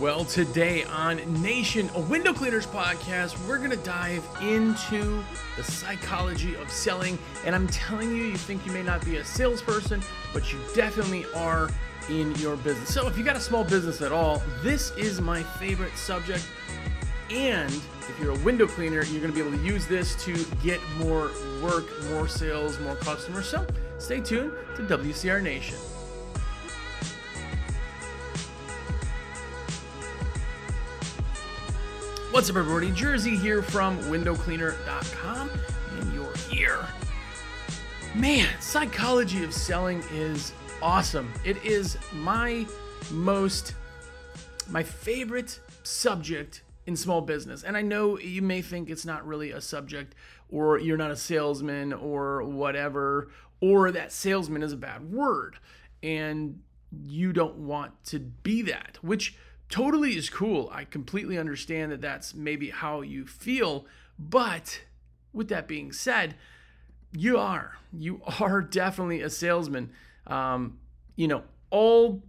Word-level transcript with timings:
Well, 0.00 0.24
today 0.24 0.84
on 0.84 1.18
Nation, 1.42 1.90
a 1.94 2.00
window 2.00 2.32
cleaners 2.32 2.66
podcast, 2.66 3.36
we're 3.46 3.58
going 3.58 3.68
to 3.68 3.76
dive 3.76 4.26
into 4.40 5.22
the 5.58 5.62
psychology 5.62 6.54
of 6.54 6.70
selling. 6.70 7.18
And 7.44 7.54
I'm 7.54 7.68
telling 7.68 8.08
you, 8.08 8.24
you 8.24 8.36
think 8.38 8.64
you 8.64 8.72
may 8.72 8.82
not 8.82 9.04
be 9.04 9.18
a 9.18 9.24
salesperson, 9.26 10.02
but 10.32 10.54
you 10.54 10.58
definitely 10.74 11.26
are 11.34 11.68
in 12.08 12.34
your 12.36 12.56
business. 12.56 12.94
So, 12.94 13.08
if 13.08 13.18
you 13.18 13.24
got 13.24 13.36
a 13.36 13.40
small 13.40 13.62
business 13.62 14.00
at 14.00 14.10
all, 14.10 14.42
this 14.62 14.90
is 14.92 15.20
my 15.20 15.42
favorite 15.42 15.94
subject. 15.98 16.48
And 17.28 17.70
if 18.08 18.18
you're 18.18 18.34
a 18.34 18.38
window 18.38 18.66
cleaner, 18.66 19.04
you're 19.04 19.20
going 19.20 19.34
to 19.34 19.38
be 19.38 19.46
able 19.46 19.58
to 19.58 19.62
use 19.62 19.86
this 19.86 20.16
to 20.24 20.46
get 20.62 20.80
more 20.96 21.30
work, 21.62 21.84
more 22.08 22.26
sales, 22.26 22.80
more 22.80 22.96
customers. 22.96 23.50
So, 23.50 23.66
stay 23.98 24.20
tuned 24.20 24.52
to 24.76 24.82
WCR 24.82 25.42
Nation. 25.42 25.76
What's 32.30 32.48
up, 32.48 32.54
everybody? 32.54 32.92
Jersey 32.92 33.36
here 33.36 33.60
from 33.60 33.98
windowcleaner.com, 34.02 35.50
and 35.98 36.14
you're 36.14 36.36
here. 36.48 36.78
Man, 38.14 38.48
psychology 38.60 39.42
of 39.42 39.52
selling 39.52 40.00
is 40.12 40.52
awesome. 40.80 41.32
It 41.44 41.56
is 41.64 41.98
my 42.12 42.66
most, 43.10 43.74
my 44.68 44.84
favorite 44.84 45.58
subject 45.82 46.62
in 46.86 46.94
small 46.94 47.20
business. 47.20 47.64
And 47.64 47.76
I 47.76 47.82
know 47.82 48.16
you 48.16 48.42
may 48.42 48.62
think 48.62 48.90
it's 48.90 49.04
not 49.04 49.26
really 49.26 49.50
a 49.50 49.60
subject, 49.60 50.14
or 50.48 50.78
you're 50.78 50.96
not 50.96 51.10
a 51.10 51.16
salesman, 51.16 51.92
or 51.92 52.44
whatever, 52.44 53.32
or 53.60 53.90
that 53.90 54.12
salesman 54.12 54.62
is 54.62 54.72
a 54.72 54.76
bad 54.76 55.12
word, 55.12 55.56
and 56.00 56.60
you 57.08 57.32
don't 57.32 57.56
want 57.56 58.04
to 58.04 58.20
be 58.20 58.62
that, 58.62 58.98
which 59.02 59.36
totally 59.70 60.16
is 60.16 60.28
cool. 60.28 60.68
I 60.72 60.84
completely 60.84 61.38
understand 61.38 61.92
that 61.92 62.00
that's 62.00 62.34
maybe 62.34 62.70
how 62.70 63.00
you 63.00 63.26
feel. 63.26 63.86
But 64.18 64.82
with 65.32 65.48
that 65.48 65.66
being 65.66 65.92
said, 65.92 66.34
you 67.12 67.38
are. 67.38 67.78
You 67.92 68.20
are 68.40 68.60
definitely 68.60 69.22
a 69.22 69.30
salesman. 69.30 69.92
Um, 70.26 70.78
you 71.16 71.28
know, 71.28 71.44
all 71.70 72.22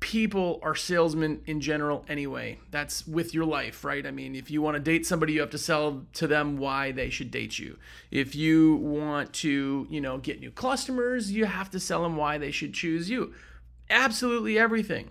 people 0.00 0.60
are 0.62 0.74
salesmen 0.74 1.40
in 1.46 1.62
general 1.62 2.04
anyway. 2.08 2.58
That's 2.70 3.06
with 3.06 3.32
your 3.32 3.46
life, 3.46 3.84
right? 3.84 4.06
I 4.06 4.10
mean, 4.10 4.36
if 4.36 4.50
you 4.50 4.60
want 4.60 4.74
to 4.74 4.80
date 4.80 5.06
somebody, 5.06 5.32
you 5.32 5.40
have 5.40 5.50
to 5.50 5.58
sell 5.58 6.04
to 6.14 6.26
them 6.26 6.58
why 6.58 6.92
they 6.92 7.08
should 7.08 7.30
date 7.30 7.58
you. 7.58 7.78
If 8.10 8.34
you 8.34 8.76
want 8.76 9.32
to, 9.34 9.86
you 9.88 10.00
know, 10.02 10.18
get 10.18 10.40
new 10.40 10.50
customers, 10.50 11.32
you 11.32 11.46
have 11.46 11.70
to 11.70 11.80
sell 11.80 12.02
them 12.02 12.16
why 12.16 12.36
they 12.36 12.50
should 12.50 12.74
choose 12.74 13.08
you. 13.08 13.32
Absolutely 13.88 14.58
everything 14.58 15.10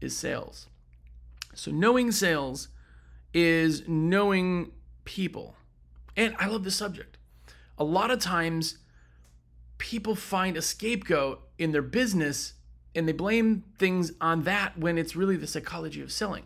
is 0.00 0.16
sales. 0.16 0.66
So, 1.54 1.70
knowing 1.70 2.12
sales 2.12 2.68
is 3.32 3.82
knowing 3.88 4.72
people. 5.04 5.56
And 6.16 6.34
I 6.38 6.46
love 6.46 6.64
this 6.64 6.76
subject. 6.76 7.16
A 7.78 7.84
lot 7.84 8.10
of 8.10 8.20
times, 8.20 8.78
people 9.78 10.14
find 10.14 10.56
a 10.56 10.62
scapegoat 10.62 11.42
in 11.58 11.72
their 11.72 11.82
business 11.82 12.54
and 12.94 13.08
they 13.08 13.12
blame 13.12 13.64
things 13.78 14.12
on 14.20 14.44
that 14.44 14.78
when 14.78 14.98
it's 14.98 15.16
really 15.16 15.36
the 15.36 15.46
psychology 15.46 16.00
of 16.00 16.12
selling. 16.12 16.44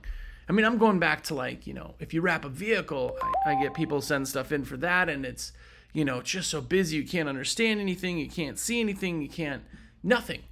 I 0.49 0.53
mean, 0.53 0.65
I'm 0.65 0.79
going 0.79 0.99
back 0.99 1.25
to 1.25 1.35
like, 1.35 1.67
you 1.67 1.75
know, 1.75 1.95
if 2.01 2.15
you 2.15 2.23
wrap 2.23 2.45
a 2.45 2.49
vehicle, 2.49 3.17
I, 3.45 3.51
I 3.53 3.63
get 3.63 3.75
people 3.75 4.01
send 4.01 4.27
stuff 4.27 4.51
in 4.51 4.65
for 4.65 4.79
that, 4.79 5.11
and 5.11 5.27
it's, 5.27 5.53
you 5.93 6.07
know, 6.07 6.23
just 6.23 6.49
so 6.49 6.63
busy, 6.63 6.97
you 6.97 7.07
can't 7.07 7.29
understand 7.29 7.81
anything, 7.81 8.19
you 8.19 8.31
can't 8.31 8.59
see 8.59 8.81
anything, 8.81 9.21
you 9.21 9.29
can't, 9.29 9.63
nothing. 10.03 10.43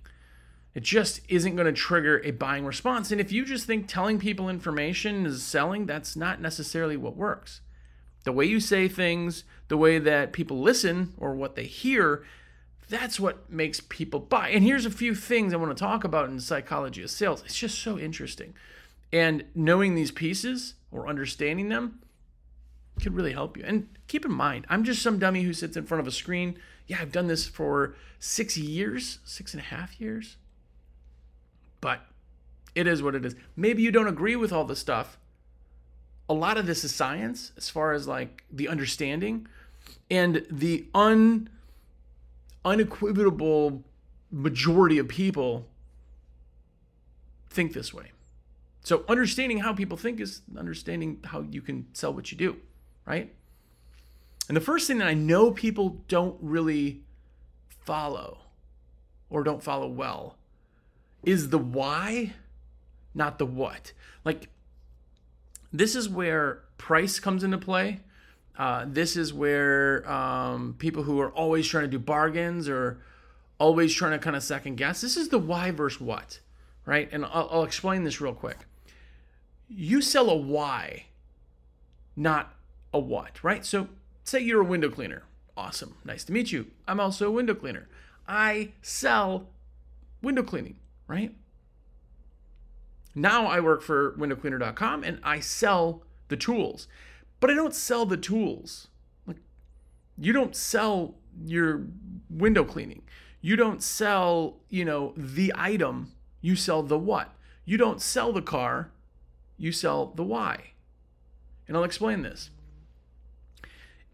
It 0.76 0.82
just 0.82 1.22
isn't 1.30 1.56
going 1.56 1.64
to 1.64 1.72
trigger 1.72 2.20
a 2.22 2.32
buying 2.32 2.66
response. 2.66 3.10
And 3.10 3.18
if 3.18 3.32
you 3.32 3.46
just 3.46 3.64
think 3.64 3.88
telling 3.88 4.18
people 4.18 4.50
information 4.50 5.24
is 5.24 5.42
selling, 5.42 5.86
that's 5.86 6.16
not 6.16 6.38
necessarily 6.38 6.98
what 6.98 7.16
works. 7.16 7.62
The 8.24 8.32
way 8.32 8.44
you 8.44 8.60
say 8.60 8.86
things, 8.86 9.44
the 9.68 9.78
way 9.78 9.98
that 9.98 10.34
people 10.34 10.60
listen 10.60 11.14
or 11.16 11.34
what 11.34 11.56
they 11.56 11.64
hear, 11.64 12.26
that's 12.90 13.18
what 13.18 13.50
makes 13.50 13.80
people 13.80 14.20
buy. 14.20 14.50
And 14.50 14.62
here's 14.62 14.84
a 14.84 14.90
few 14.90 15.14
things 15.14 15.54
I 15.54 15.56
want 15.56 15.74
to 15.74 15.82
talk 15.82 16.04
about 16.04 16.28
in 16.28 16.38
psychology 16.40 17.02
of 17.02 17.10
sales. 17.10 17.42
It's 17.46 17.58
just 17.58 17.78
so 17.78 17.98
interesting. 17.98 18.52
And 19.10 19.44
knowing 19.54 19.94
these 19.94 20.10
pieces 20.10 20.74
or 20.90 21.08
understanding 21.08 21.70
them 21.70 22.00
could 23.00 23.14
really 23.14 23.32
help 23.32 23.56
you. 23.56 23.64
And 23.64 23.88
keep 24.08 24.26
in 24.26 24.32
mind, 24.32 24.66
I'm 24.68 24.84
just 24.84 25.00
some 25.00 25.18
dummy 25.18 25.42
who 25.42 25.54
sits 25.54 25.78
in 25.78 25.86
front 25.86 26.02
of 26.02 26.06
a 26.06 26.12
screen. 26.12 26.58
Yeah, 26.86 26.98
I've 27.00 27.12
done 27.12 27.28
this 27.28 27.46
for 27.46 27.96
six 28.18 28.58
years, 28.58 29.20
six 29.24 29.54
and 29.54 29.62
a 29.62 29.64
half 29.64 29.98
years 29.98 30.36
but 31.86 32.00
it 32.74 32.88
is 32.88 33.00
what 33.00 33.14
it 33.14 33.24
is. 33.24 33.36
Maybe 33.54 33.80
you 33.80 33.92
don't 33.92 34.08
agree 34.08 34.34
with 34.34 34.52
all 34.52 34.64
the 34.64 34.74
stuff. 34.74 35.18
A 36.28 36.34
lot 36.34 36.58
of 36.58 36.66
this 36.66 36.82
is 36.82 36.92
science 36.92 37.52
as 37.56 37.70
far 37.70 37.92
as 37.92 38.08
like 38.08 38.42
the 38.50 38.66
understanding 38.66 39.46
and 40.10 40.44
the 40.50 40.86
un 40.96 41.48
unequivocal 42.64 43.84
majority 44.32 44.98
of 44.98 45.06
people 45.06 45.68
think 47.50 47.72
this 47.72 47.94
way. 47.94 48.10
So 48.82 49.04
understanding 49.08 49.58
how 49.58 49.72
people 49.72 49.96
think 49.96 50.18
is 50.18 50.42
understanding 50.58 51.20
how 51.22 51.42
you 51.42 51.62
can 51.62 51.86
sell 51.92 52.12
what 52.12 52.32
you 52.32 52.36
do, 52.36 52.56
right? 53.06 53.32
And 54.48 54.56
the 54.56 54.60
first 54.60 54.88
thing 54.88 54.98
that 54.98 55.06
I 55.06 55.14
know 55.14 55.52
people 55.52 56.02
don't 56.08 56.36
really 56.40 57.02
follow 57.68 58.38
or 59.30 59.44
don't 59.44 59.62
follow 59.62 59.86
well 59.86 60.36
is 61.24 61.50
the 61.50 61.58
why, 61.58 62.34
not 63.14 63.38
the 63.38 63.46
what. 63.46 63.92
Like, 64.24 64.48
this 65.72 65.94
is 65.94 66.08
where 66.08 66.62
price 66.78 67.18
comes 67.18 67.44
into 67.44 67.58
play. 67.58 68.00
Uh, 68.58 68.86
this 68.88 69.16
is 69.16 69.34
where 69.34 70.08
um, 70.10 70.74
people 70.78 71.02
who 71.02 71.20
are 71.20 71.30
always 71.30 71.66
trying 71.66 71.84
to 71.84 71.90
do 71.90 71.98
bargains 71.98 72.68
or 72.68 73.02
always 73.58 73.92
trying 73.92 74.12
to 74.12 74.18
kind 74.18 74.36
of 74.36 74.42
second 74.42 74.76
guess. 74.76 75.00
This 75.00 75.16
is 75.16 75.28
the 75.28 75.38
why 75.38 75.70
versus 75.70 76.00
what, 76.00 76.40
right? 76.86 77.08
And 77.12 77.24
I'll, 77.24 77.48
I'll 77.50 77.64
explain 77.64 78.04
this 78.04 78.20
real 78.20 78.32
quick. 78.32 78.58
You 79.68 80.00
sell 80.00 80.30
a 80.30 80.36
why, 80.36 81.06
not 82.14 82.54
a 82.94 82.98
what, 82.98 83.42
right? 83.42 83.64
So, 83.64 83.88
say 84.24 84.40
you're 84.40 84.62
a 84.62 84.64
window 84.64 84.90
cleaner. 84.90 85.24
Awesome. 85.56 85.96
Nice 86.04 86.24
to 86.24 86.32
meet 86.32 86.52
you. 86.52 86.66
I'm 86.86 87.00
also 87.00 87.28
a 87.28 87.30
window 87.30 87.54
cleaner. 87.54 87.88
I 88.28 88.72
sell 88.82 89.48
window 90.22 90.42
cleaning 90.42 90.76
right? 91.06 91.34
Now 93.14 93.46
I 93.46 93.60
work 93.60 93.82
for 93.82 94.12
windowcleaner.com 94.12 95.02
and 95.02 95.20
I 95.22 95.40
sell 95.40 96.02
the 96.28 96.36
tools. 96.36 96.86
But 97.40 97.50
I 97.50 97.54
don't 97.54 97.74
sell 97.74 98.06
the 98.06 98.16
tools. 98.16 98.88
Like 99.26 99.38
you 100.18 100.32
don't 100.32 100.54
sell 100.54 101.14
your 101.44 101.86
window 102.30 102.64
cleaning. 102.64 103.02
You 103.40 103.56
don't 103.56 103.82
sell, 103.82 104.56
you 104.68 104.84
know, 104.84 105.14
the 105.16 105.52
item, 105.54 106.12
you 106.40 106.56
sell 106.56 106.82
the 106.82 106.98
what. 106.98 107.32
You 107.64 107.76
don't 107.76 108.02
sell 108.02 108.32
the 108.32 108.42
car, 108.42 108.90
you 109.56 109.72
sell 109.72 110.06
the 110.14 110.24
why. 110.24 110.72
And 111.68 111.76
I'll 111.76 111.84
explain 111.84 112.22
this. 112.22 112.50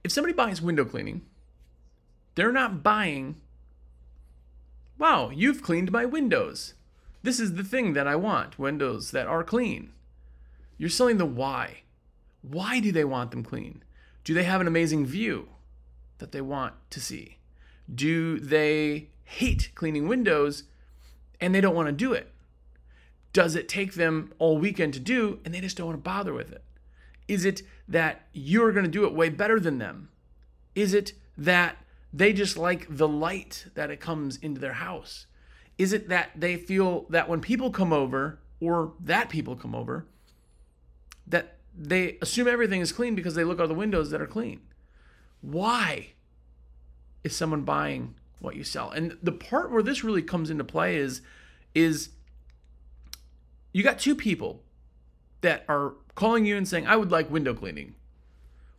If 0.04 0.12
somebody 0.12 0.32
buys 0.32 0.60
window 0.60 0.84
cleaning, 0.84 1.22
they're 2.34 2.52
not 2.52 2.82
buying, 2.82 3.36
wow, 4.98 5.30
you've 5.30 5.62
cleaned 5.62 5.92
my 5.92 6.04
windows. 6.04 6.74
This 7.22 7.38
is 7.38 7.54
the 7.54 7.64
thing 7.64 7.92
that 7.92 8.08
I 8.08 8.16
want 8.16 8.58
windows 8.58 9.12
that 9.12 9.26
are 9.26 9.44
clean. 9.44 9.92
You're 10.76 10.90
selling 10.90 11.18
the 11.18 11.26
why. 11.26 11.82
Why 12.42 12.80
do 12.80 12.90
they 12.90 13.04
want 13.04 13.30
them 13.30 13.44
clean? 13.44 13.84
Do 14.24 14.34
they 14.34 14.42
have 14.44 14.60
an 14.60 14.66
amazing 14.66 15.06
view 15.06 15.48
that 16.18 16.32
they 16.32 16.40
want 16.40 16.74
to 16.90 17.00
see? 17.00 17.38
Do 17.92 18.38
they 18.38 19.08
hate 19.24 19.70
cleaning 19.74 20.08
windows 20.08 20.64
and 21.40 21.54
they 21.54 21.60
don't 21.60 21.74
want 21.74 21.86
to 21.86 21.92
do 21.92 22.12
it? 22.12 22.32
Does 23.32 23.54
it 23.54 23.68
take 23.68 23.94
them 23.94 24.32
all 24.38 24.58
weekend 24.58 24.92
to 24.94 25.00
do 25.00 25.40
and 25.44 25.54
they 25.54 25.60
just 25.60 25.76
don't 25.76 25.86
want 25.86 25.98
to 25.98 26.02
bother 26.02 26.34
with 26.34 26.52
it? 26.52 26.64
Is 27.28 27.44
it 27.44 27.62
that 27.88 28.26
you're 28.32 28.72
going 28.72 28.84
to 28.84 28.90
do 28.90 29.06
it 29.06 29.14
way 29.14 29.28
better 29.28 29.60
than 29.60 29.78
them? 29.78 30.08
Is 30.74 30.92
it 30.92 31.12
that 31.38 31.76
they 32.12 32.32
just 32.32 32.56
like 32.56 32.86
the 32.88 33.08
light 33.08 33.66
that 33.74 33.90
it 33.90 34.00
comes 34.00 34.36
into 34.38 34.60
their 34.60 34.74
house? 34.74 35.26
Is 35.78 35.92
it 35.92 36.08
that 36.08 36.30
they 36.36 36.56
feel 36.56 37.06
that 37.08 37.28
when 37.28 37.40
people 37.40 37.70
come 37.70 37.92
over, 37.92 38.38
or 38.60 38.92
that 39.00 39.28
people 39.28 39.56
come 39.56 39.74
over, 39.74 40.06
that 41.26 41.58
they 41.76 42.18
assume 42.20 42.46
everything 42.46 42.80
is 42.80 42.92
clean 42.92 43.14
because 43.14 43.34
they 43.34 43.44
look 43.44 43.60
out 43.60 43.68
the 43.68 43.74
windows 43.74 44.10
that 44.10 44.20
are 44.20 44.26
clean? 44.26 44.60
Why 45.40 46.12
is 47.24 47.34
someone 47.34 47.62
buying 47.62 48.14
what 48.38 48.56
you 48.56 48.64
sell? 48.64 48.90
And 48.90 49.18
the 49.22 49.32
part 49.32 49.70
where 49.70 49.82
this 49.82 50.04
really 50.04 50.22
comes 50.22 50.50
into 50.50 50.64
play 50.64 50.96
is 50.96 51.22
is 51.74 52.10
you 53.72 53.82
got 53.82 53.98
two 53.98 54.14
people 54.14 54.62
that 55.40 55.64
are 55.68 55.94
calling 56.14 56.44
you 56.44 56.56
and 56.56 56.68
saying, 56.68 56.86
I 56.86 56.96
would 56.96 57.10
like 57.10 57.30
window 57.30 57.54
cleaning. 57.54 57.94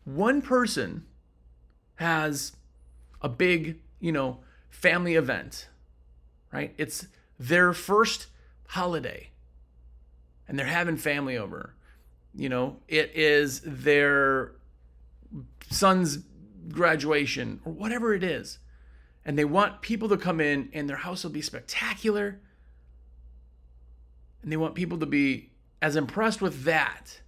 One 0.06 0.42
person 0.42 1.06
has 1.96 2.54
a 3.22 3.30
big, 3.30 3.80
you 4.00 4.12
know, 4.12 4.40
family 4.70 5.16
event 5.16 5.68
right? 6.54 6.74
It's 6.78 7.08
their 7.40 7.74
first 7.74 8.28
holiday. 8.68 9.30
and 10.48 10.60
they're 10.60 10.66
having 10.66 10.98
family 10.98 11.38
over. 11.38 11.74
You 12.36 12.50
know, 12.50 12.78
it 12.88 13.12
is 13.16 13.62
their 13.66 14.52
son's 15.70 16.20
graduation 16.70 17.62
or 17.64 17.72
whatever 17.72 18.14
it 18.14 18.24
is. 18.24 18.60
And 19.26 19.40
they 19.40 19.46
want 19.46 19.82
people 19.82 20.10
to 20.10 20.18
come 20.18 20.42
in 20.42 20.70
and 20.74 20.90
their 20.90 20.98
house 20.98 21.24
will 21.24 21.32
be 21.32 21.42
spectacular. 21.42 22.40
And 24.42 24.52
they 24.52 24.58
want 24.58 24.76
people 24.76 24.98
to 25.00 25.06
be 25.06 25.52
as 25.82 25.96
impressed 25.96 26.42
with 26.42 26.64
that 26.64 27.22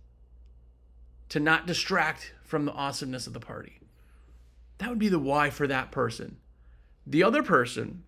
to 1.29 1.39
not 1.39 1.65
distract 1.65 2.33
from 2.43 2.65
the 2.65 2.73
awesomeness 2.73 3.27
of 3.27 3.33
the 3.33 3.39
party. 3.39 3.79
That 4.79 4.89
would 4.89 4.99
be 4.99 5.09
the 5.09 5.19
why 5.19 5.49
for 5.49 5.67
that 5.67 5.91
person. 5.91 6.37
The 7.07 7.23
other 7.23 7.43
person 7.43 8.03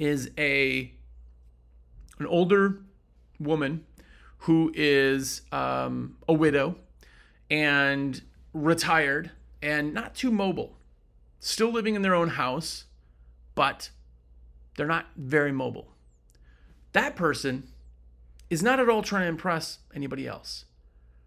is 0.00 0.30
a 0.38 0.92
an 2.18 2.26
older 2.26 2.80
woman 3.38 3.84
who 4.38 4.72
is 4.74 5.42
um, 5.52 6.16
a 6.26 6.32
widow 6.32 6.74
and 7.50 8.22
retired 8.52 9.30
and 9.62 9.92
not 9.92 10.14
too 10.14 10.30
mobile, 10.30 10.78
still 11.38 11.70
living 11.70 11.94
in 11.94 12.02
their 12.02 12.14
own 12.14 12.30
house, 12.30 12.84
but 13.54 13.90
they're 14.76 14.86
not 14.86 15.06
very 15.16 15.52
mobile. 15.52 15.92
That 16.92 17.14
person 17.14 17.70
is 18.48 18.62
not 18.62 18.80
at 18.80 18.88
all 18.88 19.02
trying 19.02 19.22
to 19.22 19.28
impress 19.28 19.78
anybody 19.94 20.26
else, 20.26 20.64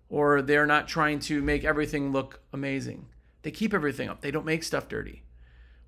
or 0.10 0.42
they're 0.42 0.66
not 0.66 0.88
trying 0.88 1.20
to 1.20 1.42
make 1.42 1.64
everything 1.64 2.12
look 2.12 2.42
amazing. 2.52 3.06
They 3.44 3.52
keep 3.52 3.74
everything 3.74 4.10
up, 4.10 4.22
they 4.22 4.32
don't 4.32 4.46
make 4.46 4.64
stuff 4.64 4.88
dirty. 4.88 5.24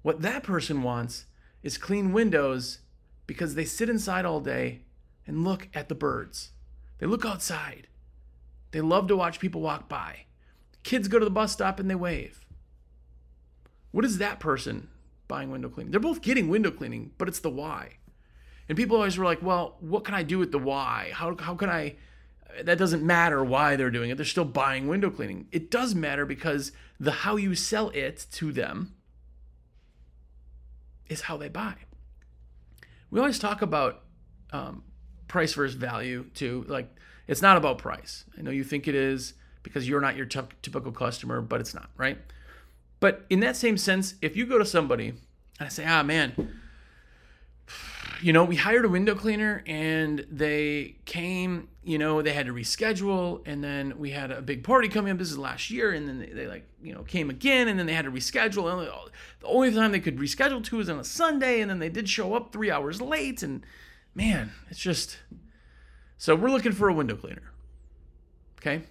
What 0.03 0.21
that 0.21 0.43
person 0.43 0.83
wants 0.83 1.25
is 1.65 1.79
clean 1.79 2.13
windows 2.13 2.77
because 3.25 3.55
they 3.55 3.65
sit 3.65 3.89
inside 3.89 4.23
all 4.23 4.39
day 4.39 4.81
and 5.25 5.43
look 5.43 5.67
at 5.73 5.89
the 5.89 5.95
birds. 5.95 6.51
They 6.99 7.07
look 7.07 7.25
outside. 7.25 7.87
They 8.69 8.81
love 8.81 9.07
to 9.07 9.15
watch 9.15 9.39
people 9.39 9.61
walk 9.61 9.89
by. 9.89 10.25
Kids 10.83 11.07
go 11.07 11.17
to 11.17 11.25
the 11.25 11.31
bus 11.31 11.51
stop 11.51 11.79
and 11.79 11.89
they 11.89 11.95
wave. 11.95 12.45
What 13.91 14.05
is 14.05 14.19
that 14.19 14.39
person 14.39 14.89
buying 15.27 15.49
window 15.49 15.69
cleaning? 15.69 15.89
They're 15.89 15.99
both 15.99 16.21
getting 16.21 16.49
window 16.49 16.69
cleaning, 16.69 17.11
but 17.17 17.27
it's 17.27 17.39
the 17.39 17.49
why. 17.49 17.97
And 18.69 18.77
people 18.77 18.97
always 18.97 19.17
were 19.17 19.25
like, 19.25 19.41
well, 19.41 19.77
what 19.79 20.03
can 20.03 20.13
I 20.13 20.21
do 20.21 20.37
with 20.37 20.51
the 20.51 20.59
why? 20.59 21.11
How, 21.13 21.35
how 21.39 21.55
can 21.55 21.69
I? 21.69 21.95
That 22.61 22.77
doesn't 22.77 23.03
matter 23.03 23.43
why 23.43 23.75
they're 23.75 23.89
doing 23.89 24.11
it. 24.11 24.17
They're 24.17 24.25
still 24.25 24.45
buying 24.45 24.87
window 24.87 25.09
cleaning. 25.09 25.47
It 25.51 25.71
does 25.71 25.95
matter 25.95 26.27
because 26.27 26.71
the 26.99 27.11
how 27.11 27.37
you 27.37 27.55
sell 27.55 27.89
it 27.89 28.27
to 28.33 28.51
them 28.51 28.94
is 31.07 31.21
how 31.21 31.37
they 31.37 31.49
buy. 31.49 31.75
We 33.11 33.19
always 33.19 33.39
talk 33.39 33.61
about 33.61 34.01
um, 34.51 34.83
price 35.27 35.53
versus 35.53 35.75
value 35.75 36.25
too. 36.33 36.65
Like 36.67 36.93
it's 37.27 37.41
not 37.41 37.57
about 37.57 37.77
price. 37.77 38.25
I 38.37 38.41
know 38.41 38.51
you 38.51 38.63
think 38.63 38.87
it 38.87 38.95
is 38.95 39.33
because 39.63 39.87
you're 39.87 40.01
not 40.01 40.15
your 40.15 40.25
t- 40.25 40.39
typical 40.61 40.91
customer, 40.91 41.41
but 41.41 41.59
it's 41.59 41.73
not, 41.73 41.89
right? 41.97 42.17
But 42.99 43.25
in 43.29 43.39
that 43.41 43.55
same 43.55 43.77
sense, 43.77 44.15
if 44.21 44.35
you 44.35 44.45
go 44.45 44.57
to 44.57 44.65
somebody 44.65 45.09
and 45.09 45.19
I 45.59 45.69
say, 45.69 45.85
ah, 45.87 46.03
man, 46.03 46.53
you 48.21 48.33
know, 48.33 48.43
we 48.43 48.55
hired 48.55 48.85
a 48.85 48.89
window 48.89 49.15
cleaner 49.15 49.63
and 49.65 50.25
they 50.29 50.95
came, 51.05 51.67
you 51.83 51.97
know, 51.97 52.21
they 52.21 52.33
had 52.33 52.45
to 52.45 52.53
reschedule 52.53 53.41
and 53.45 53.63
then 53.63 53.97
we 53.97 54.11
had 54.11 54.31
a 54.31 54.41
big 54.41 54.63
party 54.63 54.87
coming 54.87 55.11
up. 55.11 55.17
This 55.17 55.31
is 55.31 55.37
last 55.37 55.69
year. 55.69 55.91
And 55.91 56.07
then 56.07 56.19
they, 56.19 56.27
they 56.27 56.47
like, 56.47 56.67
you 56.81 56.93
know, 56.93 57.03
came 57.03 57.29
again 57.29 57.67
and 57.67 57.77
then 57.77 57.85
they 57.85 57.93
had 57.93 58.05
to 58.05 58.11
reschedule. 58.11 58.71
And 58.71 58.87
the 59.39 59.47
only 59.47 59.73
time 59.73 59.91
they 59.91 59.99
could 59.99 60.17
reschedule 60.17 60.63
to 60.63 60.77
was 60.77 60.89
on 60.89 60.99
a 60.99 61.03
Sunday. 61.03 61.61
And 61.61 61.69
then 61.69 61.79
they 61.79 61.89
did 61.89 62.09
show 62.09 62.33
up 62.33 62.51
three 62.51 62.71
hours 62.71 63.01
late. 63.01 63.43
And 63.43 63.65
man, 64.13 64.51
it's 64.69 64.79
just. 64.79 65.17
So 66.17 66.35
we're 66.35 66.49
looking 66.49 66.71
for 66.71 66.87
a 66.87 66.93
window 66.93 67.15
cleaner. 67.15 67.51
Okay. 68.59 68.83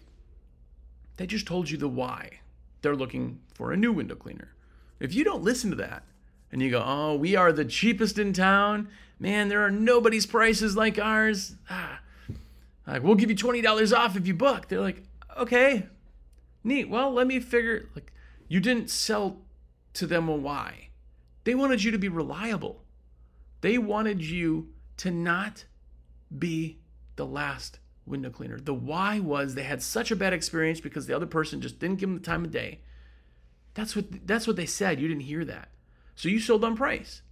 They 1.16 1.26
just 1.26 1.46
told 1.46 1.70
you 1.70 1.78
the 1.78 1.88
why. 1.88 2.40
They're 2.82 2.96
looking 2.96 3.40
for 3.54 3.72
a 3.72 3.76
new 3.76 3.92
window 3.92 4.14
cleaner. 4.14 4.54
If 5.00 5.14
you 5.14 5.24
don't 5.24 5.42
listen 5.42 5.70
to 5.70 5.76
that 5.76 6.04
and 6.54 6.62
you 6.62 6.70
go, 6.70 6.82
oh, 6.82 7.16
we 7.16 7.36
are 7.36 7.52
the 7.52 7.66
cheapest 7.66 8.18
in 8.18 8.32
town 8.32 8.88
man, 9.18 9.48
there 9.48 9.64
are 9.64 9.70
nobody's 9.70 10.26
prices 10.26 10.76
like 10.76 10.98
ours. 10.98 11.56
Ah, 11.70 12.00
like 12.86 13.02
we'll 13.02 13.14
give 13.14 13.30
you 13.30 13.36
twenty 13.36 13.60
dollars 13.60 13.92
off 13.92 14.16
if 14.16 14.26
you 14.26 14.34
book. 14.34 14.68
They're 14.68 14.80
like, 14.80 15.02
okay, 15.38 15.86
neat. 16.62 16.88
Well, 16.88 17.12
let 17.12 17.26
me 17.26 17.40
figure. 17.40 17.88
Like, 17.94 18.12
you 18.48 18.60
didn't 18.60 18.90
sell 18.90 19.38
to 19.94 20.06
them 20.06 20.28
a 20.28 20.36
why. 20.36 20.88
They 21.44 21.54
wanted 21.54 21.82
you 21.82 21.90
to 21.90 21.98
be 21.98 22.08
reliable. 22.08 22.82
They 23.60 23.78
wanted 23.78 24.22
you 24.22 24.68
to 24.98 25.10
not 25.10 25.64
be 26.36 26.78
the 27.16 27.26
last 27.26 27.78
window 28.06 28.30
cleaner. 28.30 28.58
The 28.60 28.74
why 28.74 29.20
was 29.20 29.54
they 29.54 29.62
had 29.62 29.82
such 29.82 30.10
a 30.10 30.16
bad 30.16 30.32
experience 30.32 30.80
because 30.80 31.06
the 31.06 31.16
other 31.16 31.26
person 31.26 31.60
just 31.60 31.78
didn't 31.78 31.98
give 31.98 32.08
them 32.08 32.18
the 32.18 32.24
time 32.24 32.44
of 32.44 32.50
day. 32.50 32.80
That's 33.72 33.96
what 33.96 34.26
that's 34.26 34.46
what 34.46 34.56
they 34.56 34.66
said. 34.66 35.00
You 35.00 35.08
didn't 35.08 35.22
hear 35.22 35.44
that. 35.46 35.70
So 36.14 36.28
you 36.28 36.40
sold 36.40 36.64
on 36.64 36.76
price. 36.76 37.22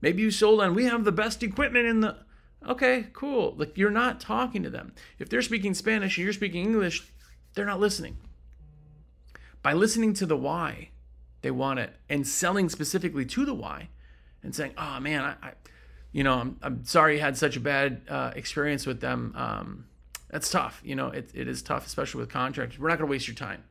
Maybe 0.00 0.22
you 0.22 0.30
sold 0.30 0.60
on, 0.60 0.74
we 0.74 0.84
have 0.84 1.04
the 1.04 1.12
best 1.12 1.42
equipment 1.42 1.86
in 1.86 2.00
the. 2.00 2.16
Okay, 2.66 3.08
cool. 3.12 3.54
Like 3.56 3.76
you're 3.76 3.90
not 3.90 4.20
talking 4.20 4.62
to 4.62 4.70
them. 4.70 4.94
If 5.18 5.28
they're 5.28 5.42
speaking 5.42 5.74
Spanish 5.74 6.16
and 6.16 6.24
you're 6.24 6.32
speaking 6.32 6.64
English, 6.64 7.10
they're 7.54 7.66
not 7.66 7.80
listening. 7.80 8.16
By 9.62 9.72
listening 9.72 10.14
to 10.14 10.26
the 10.26 10.36
why 10.36 10.90
they 11.42 11.50
want 11.50 11.78
it 11.78 11.94
and 12.08 12.26
selling 12.26 12.68
specifically 12.68 13.24
to 13.26 13.44
the 13.44 13.54
why 13.54 13.88
and 14.42 14.54
saying, 14.54 14.72
oh 14.78 15.00
man, 15.00 15.24
I, 15.24 15.48
I 15.48 15.52
you 16.12 16.22
know, 16.22 16.34
I'm, 16.34 16.58
I'm 16.62 16.84
sorry 16.84 17.16
you 17.16 17.20
had 17.20 17.36
such 17.36 17.56
a 17.56 17.60
bad 17.60 18.02
uh, 18.08 18.30
experience 18.36 18.86
with 18.86 19.00
them. 19.00 19.34
Um, 19.36 19.86
that's 20.30 20.50
tough. 20.50 20.80
You 20.84 20.96
know, 20.96 21.08
it, 21.08 21.30
it 21.34 21.48
is 21.48 21.62
tough, 21.62 21.86
especially 21.86 22.20
with 22.20 22.30
contractors. 22.30 22.78
We're 22.78 22.88
not 22.88 22.98
going 22.98 23.08
to 23.08 23.10
waste 23.10 23.26
your 23.26 23.34
time. 23.34 23.64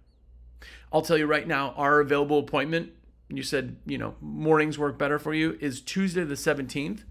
I'll 0.92 1.02
tell 1.02 1.18
you 1.18 1.26
right 1.26 1.48
now, 1.48 1.74
our 1.78 2.00
available 2.00 2.40
appointment 2.40 2.92
you 3.30 3.44
said, 3.44 3.78
you 3.86 3.98
know, 3.98 4.16
mornings 4.22 4.78
work 4.78 4.98
better 4.98 5.18
for 5.18 5.34
you, 5.34 5.58
is 5.60 5.82
Tuesday 5.82 6.24
the 6.24 6.36
17th. 6.36 7.04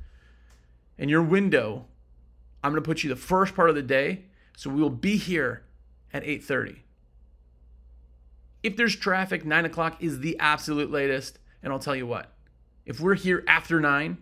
And 0.99 1.11
your 1.11 1.23
window, 1.23 1.87
I'm 2.63 2.73
going 2.73 2.83
to 2.83 2.87
put 2.87 3.03
you 3.03 3.09
the 3.09 3.17
first 3.17 3.55
part 3.55 3.69
of 3.69 3.75
the 3.75 3.83
day. 3.83 4.27
So 4.57 4.71
we 4.71 4.81
will 4.81 4.91
be 4.91 5.17
here 5.17 5.65
at 6.13 6.25
8.30. 6.25 6.79
If 8.63 8.77
there's 8.77 8.95
traffic, 8.95 9.45
9 9.45 9.65
o'clock 9.65 10.03
is 10.03 10.21
the 10.21 10.39
absolute 10.39 10.91
latest. 10.91 11.39
And 11.63 11.73
I'll 11.73 11.79
tell 11.79 11.97
you 11.97 12.07
what, 12.07 12.33
if 12.85 13.01
we're 13.01 13.15
here 13.15 13.45
after 13.49 13.81
9, 13.81 14.19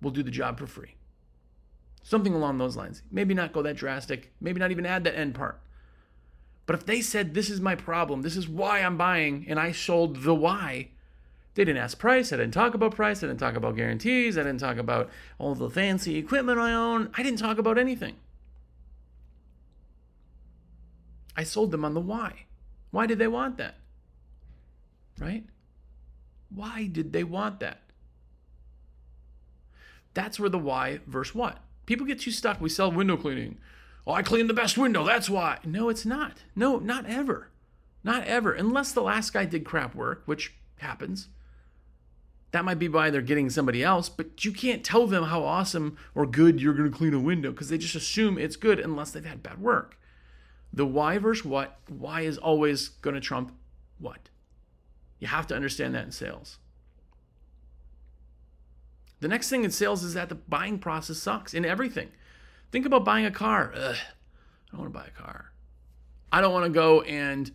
we'll 0.00 0.12
do 0.12 0.22
the 0.22 0.30
job 0.30 0.58
for 0.58 0.66
free. 0.66 0.96
Something 2.02 2.34
along 2.34 2.58
those 2.58 2.76
lines. 2.76 3.02
Maybe 3.10 3.32
not 3.32 3.52
go 3.52 3.62
that 3.62 3.76
drastic. 3.76 4.32
Maybe 4.40 4.58
not 4.58 4.70
even 4.70 4.84
add 4.84 5.04
that 5.04 5.16
end 5.16 5.34
part. 5.34 5.60
But 6.66 6.76
if 6.76 6.86
they 6.86 7.00
said, 7.00 7.34
This 7.34 7.50
is 7.50 7.60
my 7.60 7.74
problem, 7.74 8.22
this 8.22 8.36
is 8.36 8.48
why 8.48 8.80
I'm 8.80 8.96
buying, 8.96 9.44
and 9.48 9.58
I 9.58 9.72
sold 9.72 10.22
the 10.22 10.34
why, 10.34 10.88
they 11.54 11.64
didn't 11.64 11.82
ask 11.82 11.98
price. 11.98 12.32
I 12.32 12.36
didn't 12.36 12.54
talk 12.54 12.74
about 12.74 12.94
price. 12.94 13.22
I 13.22 13.26
didn't 13.26 13.40
talk 13.40 13.56
about 13.56 13.76
guarantees. 13.76 14.38
I 14.38 14.42
didn't 14.42 14.60
talk 14.60 14.78
about 14.78 15.10
all 15.38 15.54
the 15.54 15.68
fancy 15.68 16.16
equipment 16.16 16.58
I 16.58 16.72
own. 16.72 17.10
I 17.14 17.22
didn't 17.22 17.40
talk 17.40 17.58
about 17.58 17.76
anything. 17.76 18.16
I 21.36 21.44
sold 21.44 21.70
them 21.70 21.84
on 21.84 21.94
the 21.94 22.00
why. 22.00 22.46
Why 22.90 23.06
did 23.06 23.18
they 23.18 23.28
want 23.28 23.58
that? 23.58 23.76
Right? 25.18 25.44
Why 26.48 26.86
did 26.86 27.12
they 27.12 27.24
want 27.24 27.60
that? 27.60 27.80
That's 30.14 30.38
where 30.40 30.50
the 30.50 30.58
why 30.58 31.00
versus 31.06 31.34
what. 31.34 31.58
People 31.86 32.06
get 32.06 32.20
too 32.20 32.30
stuck. 32.30 32.60
We 32.60 32.68
sell 32.68 32.92
window 32.92 33.16
cleaning. 33.16 33.58
Oh, 34.06 34.12
I 34.12 34.22
clean 34.22 34.48
the 34.48 34.54
best 34.54 34.76
window. 34.76 35.04
That's 35.04 35.30
why. 35.30 35.58
No, 35.64 35.88
it's 35.88 36.04
not. 36.04 36.42
No, 36.56 36.78
not 36.78 37.06
ever. 37.06 37.50
Not 38.02 38.24
ever. 38.24 38.52
Unless 38.52 38.92
the 38.92 39.02
last 39.02 39.32
guy 39.32 39.44
did 39.44 39.64
crap 39.64 39.94
work, 39.94 40.22
which 40.26 40.54
happens. 40.78 41.28
That 42.50 42.64
might 42.64 42.78
be 42.78 42.88
why 42.88 43.10
they're 43.10 43.22
getting 43.22 43.48
somebody 43.48 43.82
else, 43.82 44.08
but 44.08 44.44
you 44.44 44.52
can't 44.52 44.84
tell 44.84 45.06
them 45.06 45.24
how 45.24 45.42
awesome 45.42 45.96
or 46.14 46.26
good 46.26 46.60
you're 46.60 46.74
going 46.74 46.90
to 46.90 46.96
clean 46.96 47.14
a 47.14 47.20
window 47.20 47.50
because 47.50 47.70
they 47.70 47.78
just 47.78 47.94
assume 47.94 48.36
it's 48.36 48.56
good 48.56 48.78
unless 48.78 49.12
they've 49.12 49.24
had 49.24 49.42
bad 49.42 49.60
work. 49.60 49.98
The 50.72 50.84
why 50.84 51.18
versus 51.18 51.44
what, 51.44 51.78
why 51.88 52.22
is 52.22 52.36
always 52.36 52.88
going 52.88 53.14
to 53.14 53.20
trump 53.20 53.52
what. 53.98 54.28
You 55.18 55.28
have 55.28 55.46
to 55.46 55.54
understand 55.54 55.94
that 55.94 56.04
in 56.04 56.12
sales. 56.12 56.58
The 59.20 59.28
next 59.28 59.48
thing 59.48 59.64
in 59.64 59.70
sales 59.70 60.02
is 60.02 60.14
that 60.14 60.28
the 60.28 60.34
buying 60.34 60.78
process 60.78 61.18
sucks 61.18 61.54
in 61.54 61.64
everything. 61.64 62.08
Think 62.72 62.86
about 62.86 63.04
buying 63.04 63.26
a 63.26 63.30
car. 63.30 63.72
Ugh, 63.76 63.94
I 63.94 64.70
don't 64.72 64.80
want 64.80 64.92
to 64.92 64.98
buy 64.98 65.06
a 65.06 65.22
car. 65.22 65.52
I 66.32 66.40
don't 66.40 66.54
want 66.54 66.64
to 66.64 66.70
go 66.70 67.02
and, 67.02 67.50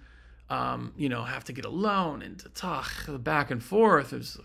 um, 0.49 0.93
you 0.95 1.09
know, 1.09 1.23
have 1.23 1.43
to 1.45 1.53
get 1.53 1.65
a 1.65 1.69
loan 1.69 2.21
and 2.21 2.37
to 2.39 2.49
talk 2.49 2.91
back 3.07 3.49
and 3.49 3.61
forth. 3.61 4.13
It's, 4.13 4.37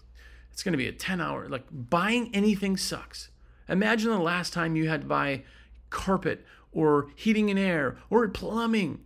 it's 0.50 0.62
going 0.62 0.72
to 0.72 0.78
be 0.78 0.88
a 0.88 0.92
10 0.92 1.20
hour, 1.20 1.46
like 1.48 1.64
buying 1.70 2.34
anything 2.34 2.78
sucks. 2.78 3.28
Imagine 3.68 4.10
the 4.10 4.18
last 4.18 4.54
time 4.54 4.74
you 4.74 4.88
had 4.88 5.02
to 5.02 5.06
buy 5.06 5.42
carpet 5.90 6.46
or 6.72 7.08
heating 7.16 7.50
and 7.50 7.58
air 7.58 7.98
or 8.08 8.26
plumbing, 8.28 9.00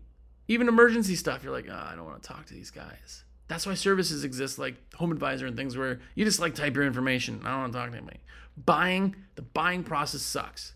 even 0.47 0.69
emergency 0.69 1.17
stuff. 1.17 1.43
You're 1.43 1.53
like, 1.53 1.67
oh, 1.69 1.75
I 1.91 1.97
don't 1.97 2.05
want 2.05 2.23
to 2.23 2.29
talk 2.29 2.47
to 2.47 2.55
these 2.55 2.71
guys. 2.71 3.25
That's 3.49 3.67
why 3.67 3.75
services 3.75 4.23
exist 4.23 4.59
like 4.59 4.77
Home 4.95 5.11
Advisor 5.11 5.47
and 5.47 5.57
things 5.57 5.77
where 5.77 6.01
you 6.15 6.25
just 6.25 6.39
like 6.39 6.55
type 6.55 6.77
your 6.77 6.85
information. 6.85 7.41
I 7.45 7.51
don't 7.51 7.61
want 7.63 7.73
to 7.73 7.79
talk 7.79 7.91
to 7.91 7.97
anybody. 7.97 8.21
Buying, 8.57 9.17
the 9.35 9.43
buying 9.43 9.83
process 9.83 10.23
sucks. 10.23 10.75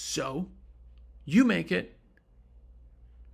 So 0.00 0.46
you 1.24 1.44
make 1.44 1.72
it 1.72 1.98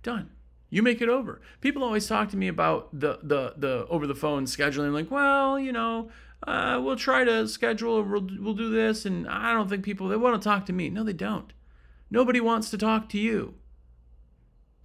done. 0.01 0.31
You 0.71 0.81
make 0.81 0.99
it 0.99 1.09
over. 1.09 1.39
People 1.61 1.83
always 1.83 2.07
talk 2.07 2.29
to 2.29 2.37
me 2.37 2.47
about 2.47 2.89
the 2.91 3.19
the 3.21 3.53
the 3.55 3.85
over 3.87 4.07
the 4.07 4.15
phone 4.15 4.45
scheduling, 4.45 4.91
like, 4.91 5.11
well, 5.11 5.59
you 5.59 5.71
know, 5.71 6.09
uh, 6.47 6.81
we'll 6.83 6.95
try 6.95 7.23
to 7.23 7.47
schedule, 7.47 8.01
we'll, 8.01 8.27
we'll 8.39 8.55
do 8.55 8.71
this, 8.71 9.05
and 9.05 9.27
I 9.27 9.53
don't 9.53 9.69
think 9.69 9.85
people 9.85 10.07
they 10.07 10.15
want 10.15 10.41
to 10.41 10.43
talk 10.43 10.65
to 10.65 10.73
me. 10.73 10.89
No, 10.89 11.03
they 11.03 11.13
don't. 11.13 11.53
Nobody 12.09 12.41
wants 12.41 12.71
to 12.71 12.79
talk 12.79 13.09
to 13.09 13.19
you. 13.19 13.53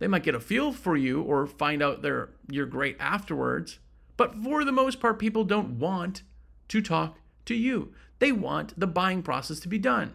They 0.01 0.07
might 0.07 0.23
get 0.23 0.35
a 0.35 0.41
feel 0.41 0.73
for 0.73 0.99
you 0.99 1.23
or 1.23 1.47
find 1.47 1.83
out 1.83 2.03
they're 2.03 2.29
you're 2.51 2.67
great 2.67 2.99
afterwards, 3.01 3.79
but 4.19 4.35
for 4.35 4.67
the 4.67 4.71
most 4.71 5.01
part, 5.01 5.19
people 5.19 5.45
don't 5.45 5.79
want 5.79 6.25
to 6.69 6.83
talk 6.83 7.17
to 7.47 7.55
you. 7.55 7.95
They 8.19 8.33
want 8.33 8.79
the 8.79 8.87
buying 8.87 9.23
process 9.23 9.61
to 9.61 9.69
be 9.69 9.79
done. 9.79 10.13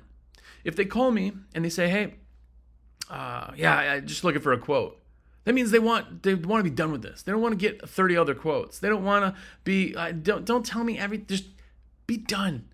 If 0.66 0.76
they 0.76 0.84
call 0.84 1.12
me 1.12 1.32
and 1.54 1.64
they 1.64 1.70
say, 1.70 1.88
"Hey, 1.88 2.16
uh, 3.10 3.52
yeah, 3.56 3.78
I 3.78 4.00
just 4.02 4.26
looking 4.26 4.42
for 4.42 4.52
a 4.52 4.58
quote," 4.58 5.00
that 5.46 5.54
means 5.54 5.72
they 5.72 5.80
want 5.80 6.24
they 6.24 6.34
want 6.34 6.60
to 6.60 6.70
be 6.70 6.76
done 6.76 6.92
with 6.92 7.04
this. 7.04 7.22
They 7.22 7.32
don't 7.32 7.42
want 7.42 7.54
to 7.54 7.58
get 7.58 7.88
30 7.88 8.18
other 8.18 8.36
quotes. 8.36 8.80
They 8.80 8.90
don't 8.90 9.06
want 9.06 9.24
to 9.24 9.42
be 9.64 9.96
uh, 9.96 10.12
don't 10.12 10.44
don't 10.44 10.66
tell 10.66 10.84
me 10.84 11.00
every 11.00 11.20
just 11.20 11.46
be 12.08 12.18
done. 12.18 12.66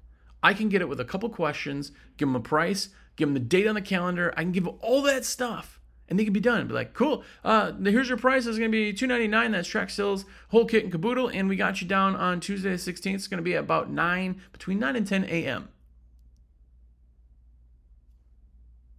I 0.41 0.55
can 0.55 0.69
get 0.69 0.81
it 0.81 0.89
with 0.89 0.99
a 0.99 1.05
couple 1.05 1.29
questions, 1.29 1.91
give 2.17 2.27
them 2.27 2.35
a 2.35 2.39
price, 2.39 2.89
give 3.15 3.27
them 3.27 3.35
the 3.35 3.39
date 3.39 3.67
on 3.67 3.75
the 3.75 3.81
calendar. 3.81 4.33
I 4.35 4.41
can 4.41 4.51
give 4.51 4.67
all 4.67 5.03
that 5.03 5.23
stuff 5.23 5.79
and 6.11 6.19
they 6.19 6.25
can 6.25 6.33
be 6.33 6.41
done. 6.41 6.67
Be 6.67 6.73
like, 6.73 6.93
cool. 6.93 7.23
Uh, 7.43 7.71
here's 7.83 8.09
your 8.09 8.17
price. 8.17 8.45
It's 8.45 8.57
gonna 8.57 8.69
be 8.69 8.91
two 8.91 9.07
ninety 9.07 9.29
nine. 9.29 9.51
That's 9.51 9.67
track 9.67 9.89
sales, 9.89 10.25
whole 10.49 10.65
kit 10.65 10.83
and 10.83 10.91
caboodle, 10.91 11.29
and 11.29 11.47
we 11.47 11.55
got 11.55 11.81
you 11.81 11.87
down 11.87 12.17
on 12.17 12.41
Tuesday 12.41 12.71
the 12.71 12.77
sixteenth. 12.77 13.15
It's 13.15 13.27
gonna 13.27 13.41
be 13.41 13.53
about 13.53 13.89
nine, 13.89 14.41
between 14.51 14.77
nine 14.77 14.97
and 14.97 15.07
ten 15.07 15.23
a.m. 15.23 15.69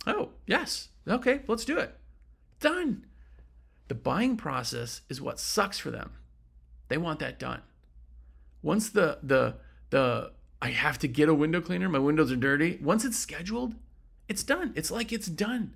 Oh 0.06 0.30
yes, 0.46 0.88
okay, 1.06 1.40
let's 1.46 1.64
do 1.64 1.78
it. 1.78 1.96
Done. 2.60 3.06
The 3.88 3.94
buying 3.94 4.36
process 4.36 5.02
is 5.08 5.20
what 5.20 5.38
sucks 5.38 5.78
for 5.78 5.90
them. 5.90 6.12
They 6.88 6.96
want 6.98 7.18
that 7.20 7.38
done. 7.38 7.62
Once 8.62 8.90
the 8.90 9.18
the 9.22 9.56
the 9.90 10.32
I 10.60 10.70
have 10.70 10.98
to 11.00 11.08
get 11.08 11.28
a 11.28 11.34
window 11.34 11.60
cleaner, 11.60 11.88
my 11.88 11.98
windows 11.98 12.30
are 12.30 12.36
dirty. 12.36 12.78
Once 12.82 13.04
it's 13.04 13.18
scheduled, 13.18 13.74
it's 14.28 14.42
done. 14.42 14.72
It's 14.76 14.90
like 14.90 15.12
it's 15.12 15.26
done. 15.26 15.74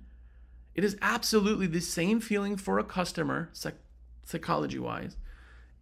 It 0.73 0.83
is 0.83 0.97
absolutely 1.01 1.67
the 1.67 1.81
same 1.81 2.21
feeling 2.21 2.55
for 2.55 2.79
a 2.79 2.83
customer, 2.83 3.49
psych- 3.51 3.81
psychology 4.23 4.79
wise, 4.79 5.17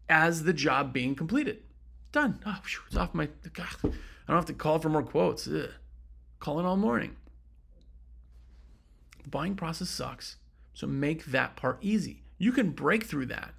as 0.10 0.44
the 0.44 0.54
job 0.54 0.94
being 0.94 1.16
completed. 1.16 1.64
Done. 2.12 2.40
Oh, 2.46 2.60
it's 2.88 2.96
off 2.96 3.14
my. 3.14 3.28
God, 3.54 3.68
I 3.84 3.90
don't 4.28 4.38
have 4.38 4.46
to 4.46 4.54
call 4.54 4.80
for 4.80 4.90
more 4.90 5.04
quotes. 5.04 5.48
Ugh. 5.48 5.70
Calling 6.40 6.66
all 6.66 6.78
morning. 6.78 7.16
The 9.25 9.32
buying 9.32 9.55
process 9.55 9.89
sucks. 9.89 10.36
So 10.75 10.86
make 10.86 11.25
that 11.25 11.55
part 11.55 11.79
easy. 11.82 12.22
You 12.38 12.51
can 12.51 12.70
break 12.70 13.05
through 13.05 13.25
that 13.27 13.55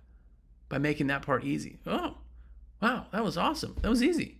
by 0.68 0.78
making 0.78 1.08
that 1.08 1.23
part 1.23 1.42
easy. 1.42 1.80
Oh, 1.85 2.18
wow, 2.80 3.06
that 3.11 3.25
was 3.25 3.37
awesome. 3.37 3.75
That 3.82 3.88
was 3.88 4.00
easy. 4.00 4.38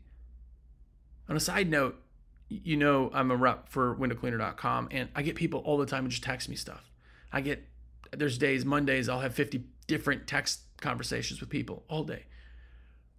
On 1.28 1.35
a 1.35 1.40
side 1.40 1.68
note, 1.68 2.00
you 2.49 2.76
know 2.76 3.11
I'm 3.12 3.33
a 3.33 3.37
rep 3.37 3.68
for 3.68 3.97
windowcleaner.com 3.97 4.88
and 4.92 5.09
I 5.16 5.23
get 5.23 5.35
people 5.35 5.61
all 5.61 5.78
the 5.78 5.87
time 5.87 6.04
who 6.04 6.11
just 6.11 6.23
text 6.23 6.49
me 6.49 6.54
stuff. 6.54 6.92
I 7.33 7.40
get 7.40 7.66
there's 8.12 8.38
days, 8.38 8.64
Mondays, 8.64 9.09
I'll 9.09 9.18
have 9.18 9.35
50 9.35 9.64
different 9.88 10.28
text 10.28 10.61
conversations 10.80 11.40
with 11.40 11.50
people 11.50 11.83
all 11.88 12.04
day. 12.04 12.26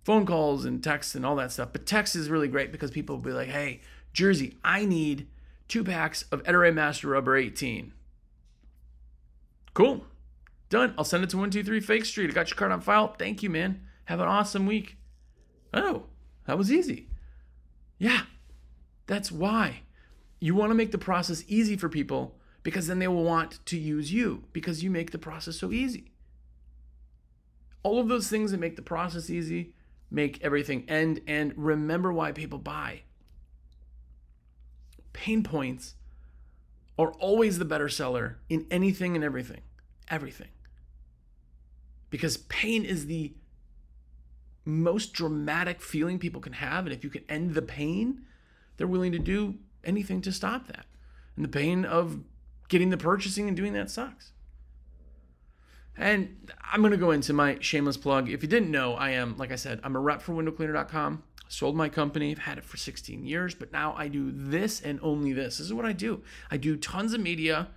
Phone 0.05 0.25
calls 0.25 0.63
and 0.63 0.81
texts 0.81 1.13
and 1.13 1.25
all 1.25 1.35
that 1.35 1.51
stuff. 1.51 1.73
But 1.73 1.85
text 1.85 2.15
is 2.15 2.29
really 2.29 2.47
great 2.47 2.71
because 2.71 2.89
people 2.89 3.17
will 3.17 3.23
be 3.23 3.33
like, 3.33 3.49
hey, 3.49 3.81
Jersey, 4.13 4.55
I 4.63 4.85
need 4.85 5.27
two 5.67 5.83
packs 5.83 6.23
of 6.31 6.41
Ettore 6.47 6.71
Master 6.73 7.09
Rubber 7.09 7.35
18. 7.35 7.91
Cool. 9.77 10.03
Done. 10.69 10.95
I'll 10.97 11.03
send 11.03 11.23
it 11.23 11.29
to 11.29 11.37
123 11.37 11.81
Fake 11.81 12.03
Street. 12.03 12.31
I 12.31 12.33
got 12.33 12.49
your 12.49 12.57
card 12.57 12.71
on 12.71 12.81
file. 12.81 13.13
Thank 13.13 13.43
you, 13.43 13.51
man. 13.51 13.81
Have 14.05 14.19
an 14.19 14.27
awesome 14.27 14.65
week. 14.65 14.97
Oh, 15.71 16.05
that 16.47 16.57
was 16.57 16.71
easy. 16.71 17.09
Yeah, 17.99 18.21
that's 19.05 19.31
why. 19.31 19.81
You 20.39 20.55
want 20.55 20.71
to 20.71 20.75
make 20.75 20.91
the 20.91 20.97
process 20.97 21.43
easy 21.47 21.77
for 21.77 21.89
people 21.89 22.39
because 22.63 22.87
then 22.87 22.97
they 22.97 23.07
will 23.07 23.23
want 23.23 23.63
to 23.67 23.77
use 23.77 24.11
you 24.11 24.45
because 24.51 24.83
you 24.83 24.89
make 24.89 25.11
the 25.11 25.19
process 25.19 25.57
so 25.57 25.71
easy. 25.71 26.11
All 27.83 27.99
of 27.99 28.07
those 28.07 28.29
things 28.29 28.49
that 28.49 28.59
make 28.59 28.77
the 28.77 28.81
process 28.81 29.29
easy 29.29 29.75
make 30.09 30.43
everything 30.43 30.89
end 30.89 31.21
and 31.27 31.53
remember 31.55 32.11
why 32.11 32.31
people 32.31 32.57
buy. 32.57 33.01
Pain 35.13 35.43
points 35.43 35.93
are 36.97 37.11
always 37.19 37.59
the 37.59 37.65
better 37.65 37.89
seller 37.89 38.39
in 38.49 38.65
anything 38.71 39.13
and 39.13 39.23
everything. 39.23 39.61
Everything. 40.09 40.49
Because 42.09 42.37
pain 42.37 42.85
is 42.85 43.07
the 43.07 43.33
most 44.63 45.13
dramatic 45.13 45.81
feeling 45.81 46.19
people 46.19 46.41
can 46.41 46.53
have. 46.53 46.85
And 46.85 46.93
if 46.93 47.03
you 47.03 47.09
can 47.09 47.23
end 47.29 47.53
the 47.53 47.61
pain, 47.61 48.23
they're 48.77 48.87
willing 48.87 49.11
to 49.13 49.19
do 49.19 49.55
anything 49.83 50.21
to 50.21 50.31
stop 50.31 50.67
that. 50.67 50.85
And 51.35 51.43
the 51.43 51.49
pain 51.49 51.85
of 51.85 52.19
getting 52.67 52.89
the 52.89 52.97
purchasing 52.97 53.47
and 53.47 53.55
doing 53.55 53.73
that 53.73 53.89
sucks. 53.89 54.31
And 55.97 56.51
I'm 56.71 56.81
going 56.81 56.91
to 56.91 56.97
go 56.97 57.11
into 57.11 57.33
my 57.33 57.57
shameless 57.59 57.97
plug. 57.97 58.29
If 58.29 58.43
you 58.43 58.49
didn't 58.49 58.69
know, 58.69 58.93
I 58.93 59.11
am, 59.11 59.35
like 59.37 59.51
I 59.51 59.55
said, 59.55 59.79
I'm 59.83 59.95
a 59.95 59.99
rep 59.99 60.21
for 60.21 60.33
windowcleaner.com. 60.33 61.23
Sold 61.49 61.75
my 61.75 61.89
company. 61.89 62.31
I've 62.31 62.39
had 62.39 62.57
it 62.57 62.65
for 62.65 62.77
16 62.77 63.25
years, 63.25 63.55
but 63.55 63.71
now 63.71 63.95
I 63.97 64.09
do 64.09 64.31
this 64.31 64.81
and 64.81 64.99
only 65.01 65.33
this. 65.33 65.57
This 65.57 65.67
is 65.67 65.73
what 65.73 65.85
I 65.85 65.93
do. 65.93 66.21
I 66.51 66.57
do 66.57 66.75
tons 66.75 67.13
of 67.13 67.21
media. 67.21 67.69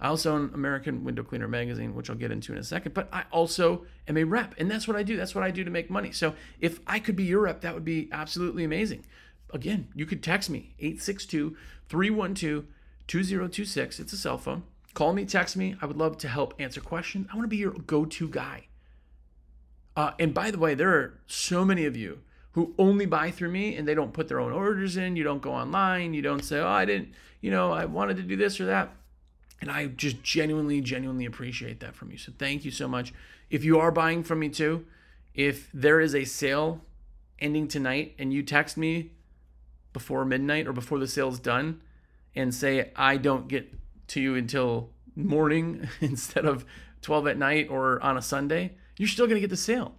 I 0.00 0.08
also 0.08 0.34
own 0.34 0.50
American 0.52 1.04
Window 1.04 1.22
Cleaner 1.22 1.48
magazine, 1.48 1.94
which 1.94 2.10
I'll 2.10 2.16
get 2.16 2.30
into 2.30 2.52
in 2.52 2.58
a 2.58 2.64
second, 2.64 2.92
but 2.92 3.08
I 3.12 3.24
also 3.30 3.86
am 4.06 4.16
a 4.16 4.24
rep, 4.24 4.54
and 4.58 4.70
that's 4.70 4.86
what 4.86 4.96
I 4.96 5.02
do. 5.02 5.16
That's 5.16 5.34
what 5.34 5.44
I 5.44 5.50
do 5.50 5.64
to 5.64 5.70
make 5.70 5.88
money. 5.88 6.12
So 6.12 6.34
if 6.60 6.80
I 6.86 6.98
could 6.98 7.16
be 7.16 7.24
your 7.24 7.42
rep, 7.42 7.62
that 7.62 7.74
would 7.74 7.84
be 7.84 8.08
absolutely 8.12 8.64
amazing. 8.64 9.04
Again, 9.52 9.88
you 9.94 10.04
could 10.04 10.22
text 10.22 10.50
me 10.50 10.74
862 10.78 11.56
312 11.88 12.64
2026. 13.06 14.00
It's 14.00 14.12
a 14.12 14.16
cell 14.16 14.38
phone. 14.38 14.64
Call 14.92 15.12
me, 15.12 15.24
text 15.24 15.56
me. 15.56 15.76
I 15.80 15.86
would 15.86 15.96
love 15.96 16.18
to 16.18 16.28
help 16.28 16.54
answer 16.58 16.80
questions. 16.80 17.28
I 17.30 17.36
want 17.36 17.44
to 17.44 17.48
be 17.48 17.58
your 17.58 17.72
go 17.72 18.04
to 18.04 18.28
guy. 18.28 18.66
Uh, 19.96 20.12
and 20.18 20.34
by 20.34 20.50
the 20.50 20.58
way, 20.58 20.74
there 20.74 20.90
are 20.90 21.20
so 21.26 21.64
many 21.64 21.86
of 21.86 21.96
you 21.96 22.20
who 22.52 22.74
only 22.78 23.06
buy 23.06 23.30
through 23.30 23.50
me 23.50 23.76
and 23.76 23.86
they 23.86 23.94
don't 23.94 24.12
put 24.12 24.28
their 24.28 24.40
own 24.40 24.52
orders 24.52 24.96
in. 24.96 25.16
You 25.16 25.24
don't 25.24 25.42
go 25.42 25.52
online. 25.52 26.14
You 26.14 26.22
don't 26.22 26.44
say, 26.44 26.58
oh, 26.58 26.68
I 26.68 26.84
didn't, 26.84 27.10
you 27.40 27.50
know, 27.50 27.72
I 27.72 27.84
wanted 27.84 28.16
to 28.16 28.22
do 28.22 28.36
this 28.36 28.60
or 28.60 28.66
that. 28.66 28.90
And 29.60 29.70
I 29.70 29.86
just 29.86 30.22
genuinely, 30.22 30.80
genuinely 30.80 31.24
appreciate 31.24 31.80
that 31.80 31.94
from 31.94 32.10
you. 32.10 32.18
So 32.18 32.32
thank 32.38 32.64
you 32.64 32.70
so 32.70 32.86
much. 32.86 33.14
If 33.48 33.64
you 33.64 33.78
are 33.78 33.90
buying 33.90 34.22
from 34.22 34.40
me 34.40 34.48
too, 34.48 34.84
if 35.34 35.70
there 35.72 36.00
is 36.00 36.14
a 36.14 36.24
sale 36.24 36.82
ending 37.38 37.68
tonight 37.68 38.14
and 38.18 38.32
you 38.32 38.42
text 38.42 38.76
me 38.76 39.12
before 39.92 40.24
midnight 40.24 40.66
or 40.66 40.72
before 40.72 40.98
the 40.98 41.08
sale's 41.08 41.38
done, 41.38 41.80
and 42.36 42.54
say 42.54 42.90
I 42.94 43.16
don't 43.16 43.48
get 43.48 43.72
to 44.08 44.20
you 44.20 44.36
until 44.36 44.90
morning 45.16 45.88
instead 46.00 46.44
of 46.44 46.64
12 47.02 47.28
at 47.28 47.38
night 47.38 47.68
or 47.70 48.00
on 48.02 48.16
a 48.16 48.22
Sunday, 48.22 48.72
you're 48.98 49.08
still 49.08 49.26
going 49.26 49.36
to 49.36 49.40
get 49.40 49.50
the 49.50 49.56
sale. 49.56 49.94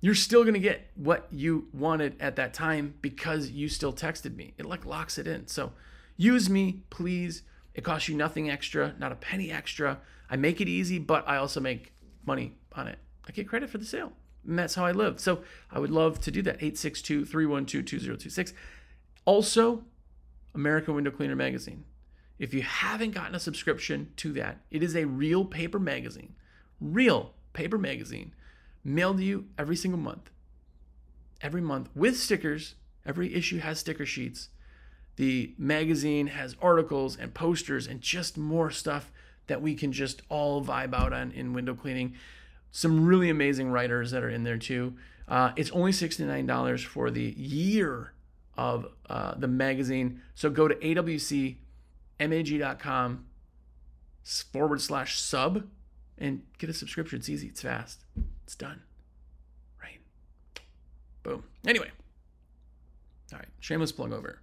You're 0.00 0.14
still 0.14 0.42
going 0.42 0.54
to 0.54 0.60
get 0.60 0.90
what 0.94 1.28
you 1.30 1.68
wanted 1.72 2.16
at 2.20 2.36
that 2.36 2.54
time 2.54 2.94
because 3.02 3.50
you 3.50 3.68
still 3.68 3.92
texted 3.92 4.34
me. 4.34 4.54
It 4.58 4.66
like 4.66 4.84
locks 4.86 5.18
it 5.18 5.26
in. 5.26 5.46
So 5.46 5.72
use 6.16 6.48
me, 6.48 6.82
please. 6.90 7.42
It 7.76 7.84
costs 7.84 8.08
you 8.08 8.16
nothing 8.16 8.50
extra, 8.50 8.94
not 8.98 9.12
a 9.12 9.16
penny 9.16 9.52
extra. 9.52 10.00
I 10.30 10.36
make 10.36 10.62
it 10.62 10.68
easy, 10.68 10.98
but 10.98 11.28
I 11.28 11.36
also 11.36 11.60
make 11.60 11.92
money 12.24 12.56
on 12.72 12.88
it. 12.88 12.98
I 13.28 13.32
get 13.32 13.46
credit 13.46 13.68
for 13.68 13.76
the 13.76 13.84
sale. 13.84 14.12
And 14.48 14.58
that's 14.58 14.74
how 14.74 14.86
I 14.86 14.92
live. 14.92 15.20
So 15.20 15.42
I 15.70 15.78
would 15.78 15.90
love 15.90 16.18
to 16.22 16.30
do 16.30 16.40
that. 16.42 16.56
862 16.56 17.26
312 17.26 17.84
2026. 17.84 18.54
Also, 19.26 19.84
American 20.54 20.94
Window 20.94 21.10
Cleaner 21.10 21.36
magazine. 21.36 21.84
If 22.38 22.54
you 22.54 22.62
haven't 22.62 23.10
gotten 23.10 23.34
a 23.34 23.40
subscription 23.40 24.10
to 24.16 24.32
that, 24.32 24.60
it 24.70 24.82
is 24.82 24.96
a 24.96 25.04
real 25.04 25.44
paper 25.44 25.78
magazine, 25.78 26.34
real 26.80 27.34
paper 27.52 27.76
magazine, 27.76 28.34
mailed 28.84 29.18
to 29.18 29.24
you 29.24 29.46
every 29.58 29.76
single 29.76 30.00
month. 30.00 30.30
Every 31.42 31.60
month 31.60 31.90
with 31.94 32.16
stickers. 32.16 32.74
Every 33.04 33.34
issue 33.34 33.58
has 33.58 33.80
sticker 33.80 34.06
sheets. 34.06 34.48
The 35.16 35.54
magazine 35.58 36.28
has 36.28 36.56
articles 36.60 37.16
and 37.16 37.32
posters 37.32 37.86
and 37.86 38.00
just 38.00 38.36
more 38.36 38.70
stuff 38.70 39.10
that 39.46 39.62
we 39.62 39.74
can 39.74 39.92
just 39.92 40.22
all 40.28 40.64
vibe 40.64 40.94
out 40.94 41.12
on 41.12 41.32
in 41.32 41.52
window 41.52 41.74
cleaning. 41.74 42.14
Some 42.70 43.06
really 43.06 43.30
amazing 43.30 43.70
writers 43.70 44.10
that 44.10 44.22
are 44.22 44.28
in 44.28 44.44
there 44.44 44.58
too. 44.58 44.94
Uh, 45.28 45.52
it's 45.56 45.70
only 45.70 45.92
$69 45.92 46.84
for 46.84 47.10
the 47.10 47.34
year 47.36 48.12
of 48.56 48.86
uh, 49.08 49.34
the 49.36 49.48
magazine. 49.48 50.20
So 50.34 50.50
go 50.50 50.68
to 50.68 50.74
awcmag.com 50.74 51.56
forward 54.52 54.80
slash 54.80 55.20
sub 55.20 55.64
and 56.18 56.42
get 56.58 56.70
a 56.70 56.74
subscription. 56.74 57.18
It's 57.18 57.28
easy, 57.28 57.48
it's 57.48 57.62
fast, 57.62 58.04
it's 58.44 58.54
done. 58.54 58.82
Right? 59.82 60.00
Boom. 61.22 61.44
Anyway, 61.66 61.90
all 63.32 63.38
right, 63.38 63.48
shameless 63.60 63.92
plug 63.92 64.12
over. 64.12 64.40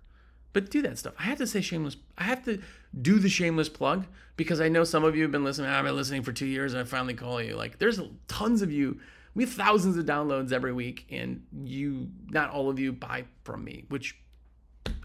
But 0.54 0.70
do 0.70 0.82
that 0.84 0.98
stuff. 0.98 1.14
I 1.20 1.24
have 1.24 1.40
to 1.40 1.48
say 1.48 1.62
shameless. 1.62 1.98
I 2.18 2.24
have 2.24 2.46
to 2.46 2.62
do 3.00 3.20
the 3.20 3.30
shameless 3.30 3.70
plug 3.70 4.06
because 4.38 4.62
I 4.62 4.70
know 4.70 4.84
some 4.84 5.04
of 5.04 5.16
you 5.16 5.24
have 5.24 5.32
been 5.32 5.44
listening. 5.44 5.70
I've 5.70 5.84
been 5.84 5.96
listening 5.96 6.22
for 6.22 6.32
two 6.32 6.46
years, 6.46 6.74
and 6.74 6.82
I 6.82 6.86
finally 6.86 7.16
call 7.16 7.42
you. 7.42 7.56
Like, 7.56 7.80
there's 7.80 8.00
tons 8.28 8.62
of 8.62 8.72
you. 8.72 9.00
We 9.36 9.44
have 9.44 9.54
thousands 9.54 9.98
of 9.98 10.06
downloads 10.06 10.52
every 10.52 10.74
week, 10.74 11.08
and 11.12 11.44
you, 11.64 12.10
not 12.30 12.52
all 12.52 12.70
of 12.70 12.80
you, 12.80 12.92
buy 12.92 13.26
from 13.44 13.64
me, 13.64 13.86
which 13.90 14.16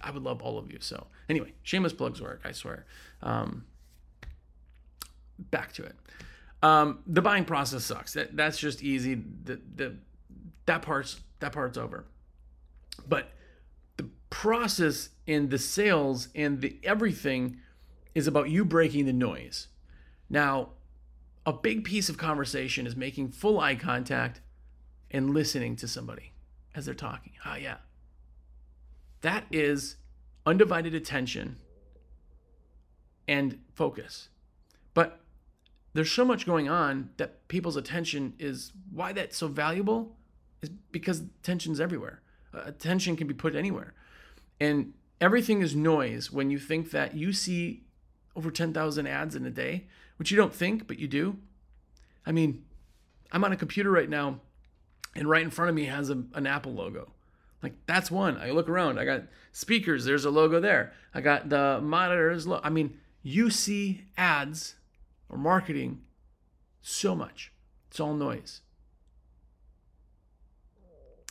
I 0.03 0.11
would 0.11 0.23
love 0.23 0.43
all 0.43 0.59
of 0.59 0.71
you. 0.71 0.79
So 0.81 1.07
anyway, 1.29 1.55
shameless 1.63 1.95
plugs 1.95 2.21
work. 2.21 2.43
I 2.45 2.53
swear. 2.53 2.85
Um, 3.23 3.65
back 5.39 5.73
to 5.75 5.85
it. 5.85 5.97
Um, 6.63 7.01
the 7.07 7.23
buying 7.23 7.45
process 7.45 7.85
sucks. 7.85 8.15
That, 8.15 8.37
that's 8.37 8.59
just 8.59 8.83
easy. 8.83 9.15
The, 9.15 9.61
the 9.77 9.97
that 10.67 10.83
part's 10.83 11.21
that 11.41 11.53
part's 11.53 11.79
over. 11.79 12.05
But 13.09 13.31
process 14.31 15.11
and 15.27 15.51
the 15.51 15.59
sales 15.59 16.29
and 16.35 16.61
the 16.61 16.79
everything 16.83 17.59
is 18.15 18.27
about 18.27 18.51
you 18.51 18.65
breaking 18.65 19.07
the 19.07 19.13
noise. 19.13 19.69
Now, 20.29 20.71
a 21.47 21.53
big 21.53 21.85
piece 21.85 22.09
of 22.09 22.19
conversation 22.19 22.87
is 22.87 22.97
making 22.97 23.31
full 23.31 23.59
eye 23.61 23.75
contact 23.75 24.41
and 25.11 25.31
listening 25.31 25.77
to 25.77 25.89
somebody 25.89 26.33
as 26.75 26.85
they're 26.85 26.95
talking. 26.95 27.33
Ah, 27.45 27.57
yeah. 27.57 27.77
That 29.23 29.47
is 29.51 29.97
undivided 30.45 30.95
attention 30.95 31.57
and 33.27 33.61
focus. 33.75 34.29
But 34.95 35.21
there's 35.95 36.13
so 36.13 36.25
much 36.25 36.47
going 36.47 36.69
on 36.69 37.11
that 37.17 37.49
people's 37.49 37.77
attention 37.77 38.35
is 38.39 38.73
why 38.93 39.13
that's 39.13 39.37
so 39.37 39.49
valuable 39.49 40.17
is 40.63 40.71
because 40.93 41.21
attention's 41.21 41.81
everywhere. 41.81 42.23
Uh, 42.53 42.63
attention 42.67 43.17
can 43.17 43.27
be 43.27 43.35
put 43.35 43.55
anywhere. 43.55 43.95
And 44.61 44.95
everything 45.21 45.63
is 45.63 45.75
noise 45.75 46.33
when 46.33 46.51
you 46.51 46.59
think 46.59 46.91
that 46.91 47.15
you 47.15 47.33
see 47.33 47.85
over 48.35 48.51
10,000 48.51 49.07
ads 49.07 49.35
in 49.35 49.45
a 49.47 49.51
day, 49.51 49.87
which 50.17 50.31
you 50.31 50.37
don't 50.37 50.55
think, 50.55 50.87
but 50.87 50.99
you 50.99 51.09
do. 51.09 51.37
I 52.27 52.33
mean, 52.33 52.65
I'm 53.33 53.45
on 53.45 53.53
a 53.53 53.57
computer 53.57 53.91
right 53.91 54.09
now, 54.09 54.41
and 55.15 55.29
right 55.29 55.43
in 55.43 55.51
front 55.51 55.71
of 55.71 55.75
me 55.75 55.85
has 55.85 56.11
a, 56.11 56.23
an 56.35 56.47
Apple 56.47 56.73
logo. 56.73 57.13
Like 57.63 57.75
that's 57.87 58.11
one. 58.11 58.37
I 58.37 58.51
look 58.51 58.69
around. 58.69 58.99
I 59.01 59.05
got 59.05 59.25
speakers. 59.53 60.05
There's 60.05 60.25
a 60.25 60.31
logo 60.31 60.61
there. 60.61 60.93
I 61.13 61.21
got 61.21 61.49
the 61.49 61.81
monitors. 61.83 62.47
Lo- 62.47 62.61
I 62.63 62.71
mean, 62.71 62.99
you 63.23 63.51
see 63.51 64.03
ads 64.17 64.77
or 65.29 65.39
marketing 65.39 66.03
so 66.81 67.17
much. 67.17 67.53
It's 67.91 67.99
all 67.99 68.15
noise. 68.15 68.61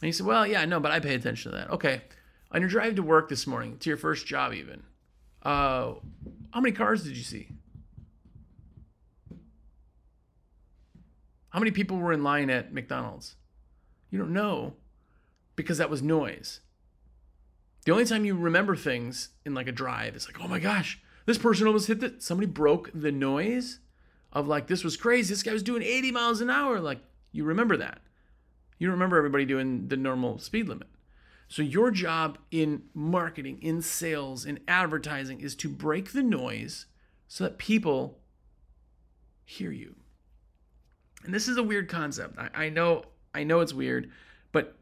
And 0.01 0.07
he 0.07 0.11
said, 0.11 0.25
Well, 0.25 0.45
yeah, 0.45 0.65
no, 0.65 0.79
but 0.79 0.91
I 0.91 0.99
pay 0.99 1.15
attention 1.15 1.51
to 1.51 1.57
that. 1.57 1.69
Okay. 1.71 2.01
On 2.51 2.61
your 2.61 2.69
drive 2.69 2.95
to 2.95 3.03
work 3.03 3.29
this 3.29 3.45
morning, 3.45 3.77
to 3.79 3.89
your 3.89 3.97
first 3.97 4.25
job, 4.25 4.53
even, 4.53 4.83
uh, 5.43 5.93
how 6.51 6.61
many 6.61 6.71
cars 6.71 7.03
did 7.03 7.17
you 7.17 7.23
see? 7.23 7.49
How 11.49 11.59
many 11.59 11.71
people 11.71 11.97
were 11.97 12.13
in 12.13 12.23
line 12.23 12.49
at 12.49 12.73
McDonald's? 12.73 13.35
You 14.09 14.19
don't 14.19 14.33
know 14.33 14.73
because 15.55 15.77
that 15.79 15.89
was 15.89 16.01
noise. 16.01 16.61
The 17.85 17.91
only 17.91 18.05
time 18.05 18.25
you 18.25 18.35
remember 18.35 18.75
things 18.75 19.29
in 19.45 19.53
like 19.53 19.67
a 19.67 19.71
drive 19.71 20.15
is 20.15 20.27
like, 20.27 20.41
oh 20.41 20.47
my 20.47 20.59
gosh, 20.59 20.99
this 21.25 21.37
person 21.37 21.67
almost 21.67 21.87
hit 21.87 21.99
the 21.99 22.15
somebody 22.19 22.47
broke 22.47 22.91
the 22.93 23.11
noise 23.11 23.79
of 24.31 24.47
like 24.47 24.67
this 24.67 24.83
was 24.83 24.97
crazy. 24.97 25.33
This 25.33 25.43
guy 25.43 25.53
was 25.53 25.63
doing 25.63 25.81
80 25.81 26.11
miles 26.11 26.41
an 26.41 26.49
hour. 26.49 26.79
Like 26.79 26.99
you 27.31 27.43
remember 27.43 27.77
that. 27.77 28.01
You 28.77 28.91
remember 28.91 29.17
everybody 29.17 29.45
doing 29.45 29.87
the 29.87 29.97
normal 29.97 30.37
speed 30.37 30.69
limit. 30.69 30.87
So 31.47 31.61
your 31.61 31.91
job 31.91 32.37
in 32.51 32.83
marketing, 32.93 33.59
in 33.61 33.81
sales, 33.81 34.45
in 34.45 34.59
advertising 34.67 35.39
is 35.39 35.55
to 35.55 35.69
break 35.69 36.11
the 36.11 36.23
noise 36.23 36.87
so 37.27 37.45
that 37.45 37.57
people 37.57 38.19
hear 39.45 39.71
you. 39.71 39.95
And 41.23 41.33
this 41.33 41.47
is 41.47 41.57
a 41.57 41.63
weird 41.63 41.89
concept. 41.89 42.37
I, 42.37 42.65
I 42.65 42.69
know, 42.69 43.05
I 43.33 43.43
know 43.43 43.61
it's 43.61 43.73
weird, 43.73 44.11
but 44.51 44.77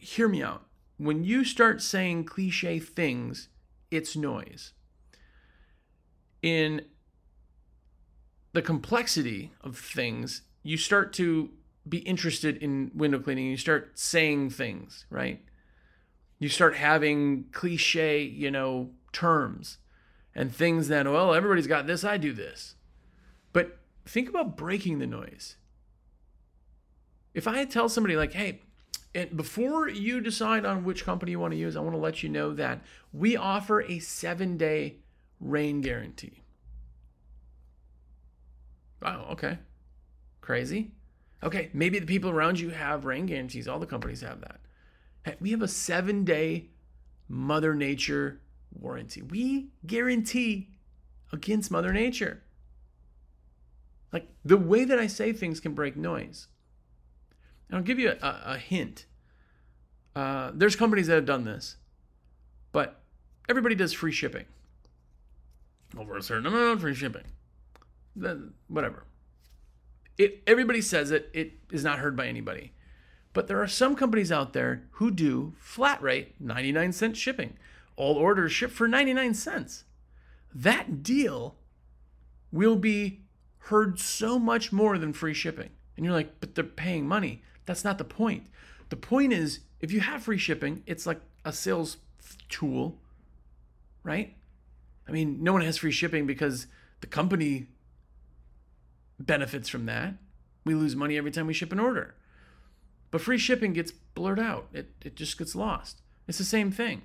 hear 0.00 0.28
me 0.28 0.42
out. 0.42 0.66
When 0.98 1.24
you 1.24 1.44
start 1.44 1.80
saying 1.80 2.24
cliche 2.24 2.78
things, 2.78 3.48
it's 3.90 4.14
noise. 4.14 4.72
In 6.42 6.82
the 8.52 8.62
complexity 8.62 9.52
of 9.62 9.78
things, 9.78 10.42
you 10.62 10.76
start 10.76 11.12
to 11.14 11.50
be 11.88 11.98
interested 11.98 12.58
in 12.58 12.90
window 12.94 13.18
cleaning. 13.18 13.46
You 13.46 13.56
start 13.56 13.98
saying 13.98 14.50
things, 14.50 15.06
right? 15.08 15.42
You 16.40 16.48
start 16.48 16.74
having 16.74 17.44
cliche, 17.52 18.22
you 18.22 18.50
know, 18.50 18.90
terms 19.12 19.78
and 20.34 20.52
things 20.52 20.88
that, 20.88 21.06
well, 21.06 21.34
everybody's 21.34 21.68
got 21.68 21.86
this, 21.86 22.02
I 22.02 22.16
do 22.16 22.32
this. 22.32 22.74
But 23.52 23.78
think 24.06 24.28
about 24.28 24.56
breaking 24.56 24.98
the 24.98 25.06
noise. 25.06 25.56
If 27.34 27.46
I 27.46 27.64
tell 27.66 27.88
somebody, 27.88 28.16
like, 28.16 28.32
hey, 28.32 28.62
and 29.14 29.36
before 29.36 29.88
you 29.88 30.20
decide 30.20 30.64
on 30.64 30.82
which 30.82 31.04
company 31.04 31.32
you 31.32 31.40
want 31.40 31.52
to 31.52 31.58
use, 31.58 31.76
I 31.76 31.80
want 31.80 31.94
to 31.94 32.00
let 32.00 32.22
you 32.22 32.28
know 32.28 32.54
that 32.54 32.80
we 33.12 33.36
offer 33.36 33.82
a 33.82 33.98
seven 33.98 34.56
day 34.56 34.96
rain 35.40 35.80
guarantee. 35.80 36.42
Wow, 39.02 39.26
okay. 39.32 39.58
Crazy. 40.40 40.92
Okay, 41.42 41.70
maybe 41.72 41.98
the 41.98 42.06
people 42.06 42.30
around 42.30 42.60
you 42.60 42.70
have 42.70 43.04
rain 43.04 43.26
guarantees. 43.26 43.68
All 43.68 43.78
the 43.78 43.86
companies 43.86 44.20
have 44.20 44.40
that. 44.40 44.60
We 45.40 45.50
have 45.50 45.62
a 45.62 45.68
seven 45.68 46.24
day 46.24 46.68
Mother 47.28 47.74
Nature 47.74 48.40
warranty. 48.72 49.22
We 49.22 49.68
guarantee 49.86 50.68
against 51.32 51.70
Mother 51.70 51.92
Nature. 51.92 52.42
Like 54.12 54.28
the 54.44 54.56
way 54.56 54.84
that 54.84 54.98
I 54.98 55.06
say 55.06 55.32
things 55.32 55.60
can 55.60 55.74
break 55.74 55.96
noise. 55.96 56.48
And 57.68 57.76
I'll 57.76 57.84
give 57.84 57.98
you 57.98 58.10
a, 58.10 58.40
a 58.44 58.58
hint. 58.58 59.06
Uh, 60.16 60.50
there's 60.54 60.74
companies 60.74 61.06
that 61.06 61.14
have 61.14 61.26
done 61.26 61.44
this, 61.44 61.76
but 62.72 63.00
everybody 63.48 63.76
does 63.76 63.92
free 63.92 64.10
shipping. 64.10 64.46
Over 65.96 66.16
a 66.16 66.22
certain 66.22 66.46
amount, 66.46 66.80
free 66.80 66.94
shipping. 66.94 67.24
Then 68.16 68.54
whatever. 68.68 69.04
It 70.18 70.42
everybody 70.46 70.82
says 70.82 71.12
it. 71.12 71.30
It 71.32 71.52
is 71.70 71.84
not 71.84 72.00
heard 72.00 72.16
by 72.16 72.26
anybody. 72.26 72.72
But 73.32 73.46
there 73.46 73.62
are 73.62 73.68
some 73.68 73.94
companies 73.94 74.32
out 74.32 74.52
there 74.52 74.82
who 74.92 75.10
do 75.10 75.54
flat 75.58 76.02
rate 76.02 76.34
99 76.40 76.92
cent 76.92 77.16
shipping. 77.16 77.56
All 77.96 78.16
orders 78.16 78.52
ship 78.52 78.70
for 78.70 78.88
99 78.88 79.34
cents. 79.34 79.84
That 80.54 81.02
deal 81.02 81.56
will 82.50 82.76
be 82.76 83.20
heard 83.64 84.00
so 84.00 84.38
much 84.38 84.72
more 84.72 84.98
than 84.98 85.12
free 85.12 85.34
shipping. 85.34 85.70
And 85.96 86.04
you're 86.04 86.14
like, 86.14 86.40
but 86.40 86.54
they're 86.54 86.64
paying 86.64 87.06
money. 87.06 87.42
That's 87.66 87.84
not 87.84 87.98
the 87.98 88.04
point. 88.04 88.46
The 88.88 88.96
point 88.96 89.32
is, 89.32 89.60
if 89.80 89.92
you 89.92 90.00
have 90.00 90.22
free 90.22 90.38
shipping, 90.38 90.82
it's 90.86 91.06
like 91.06 91.20
a 91.44 91.52
sales 91.52 91.98
tool, 92.48 92.98
right? 94.02 94.34
I 95.08 95.12
mean, 95.12 95.42
no 95.42 95.52
one 95.52 95.62
has 95.62 95.76
free 95.76 95.92
shipping 95.92 96.26
because 96.26 96.66
the 97.00 97.06
company 97.06 97.68
benefits 99.18 99.68
from 99.68 99.86
that. 99.86 100.14
We 100.64 100.74
lose 100.74 100.96
money 100.96 101.16
every 101.16 101.30
time 101.30 101.46
we 101.46 101.54
ship 101.54 101.72
an 101.72 101.80
order. 101.80 102.14
But 103.10 103.20
free 103.20 103.38
shipping 103.38 103.72
gets 103.72 103.90
blurred 103.90 104.38
out, 104.38 104.68
it, 104.72 104.90
it 105.04 105.16
just 105.16 105.36
gets 105.36 105.54
lost. 105.54 106.00
It's 106.28 106.38
the 106.38 106.44
same 106.44 106.70
thing, 106.70 107.02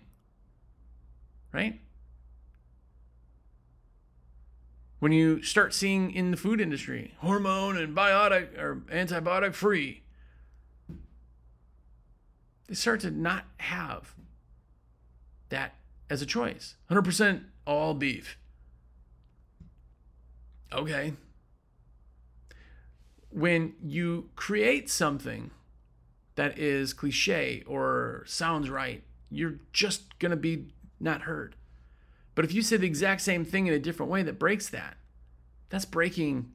right? 1.51 1.79
When 4.99 5.11
you 5.11 5.41
start 5.41 5.73
seeing 5.73 6.11
in 6.11 6.31
the 6.31 6.37
food 6.37 6.61
industry 6.61 7.13
hormone 7.19 7.77
and 7.77 7.95
biotic 7.95 8.57
or 8.57 8.77
antibiotic 8.91 9.53
free, 9.53 10.03
they 12.67 12.75
start 12.75 13.01
to 13.01 13.11
not 13.11 13.45
have 13.57 14.15
that 15.49 15.75
as 16.09 16.21
a 16.21 16.25
choice. 16.25 16.75
100% 16.89 17.43
all 17.65 17.93
beef. 17.93 18.37
Okay. 20.71 21.13
When 23.29 23.73
you 23.83 24.29
create 24.35 24.89
something 24.89 25.51
that 26.35 26.57
is 26.57 26.93
cliche 26.93 27.63
or 27.65 28.23
sounds 28.27 28.69
right, 28.69 29.03
you're 29.29 29.55
just 29.73 30.17
going 30.19 30.31
to 30.31 30.37
be 30.37 30.67
not 30.99 31.21
heard. 31.21 31.55
But 32.35 32.45
if 32.45 32.53
you 32.53 32.61
say 32.61 32.77
the 32.77 32.87
exact 32.87 33.21
same 33.21 33.45
thing 33.45 33.67
in 33.67 33.73
a 33.73 33.79
different 33.79 34.11
way 34.11 34.21
that 34.23 34.37
breaks 34.37 34.69
that, 34.69 34.97
that's 35.69 35.85
breaking 35.85 36.51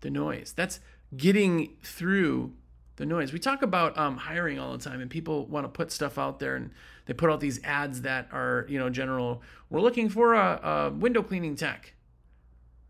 the 0.00 0.10
noise. 0.10 0.52
That's 0.54 0.80
getting 1.16 1.76
through 1.82 2.52
the 2.96 3.06
noise. 3.06 3.32
We 3.32 3.38
talk 3.38 3.62
about 3.62 3.96
um, 3.96 4.16
hiring 4.18 4.58
all 4.58 4.72
the 4.72 4.84
time, 4.84 5.00
and 5.00 5.10
people 5.10 5.46
want 5.46 5.64
to 5.64 5.68
put 5.68 5.90
stuff 5.90 6.18
out 6.18 6.40
there, 6.40 6.56
and 6.56 6.70
they 7.06 7.14
put 7.14 7.30
out 7.30 7.40
these 7.40 7.62
ads 7.64 8.02
that 8.02 8.28
are, 8.32 8.66
you 8.68 8.78
know, 8.78 8.90
general. 8.90 9.42
We're 9.70 9.80
looking 9.80 10.08
for 10.08 10.34
a, 10.34 10.60
a 10.62 10.90
window 10.90 11.22
cleaning 11.22 11.56
tech, 11.56 11.94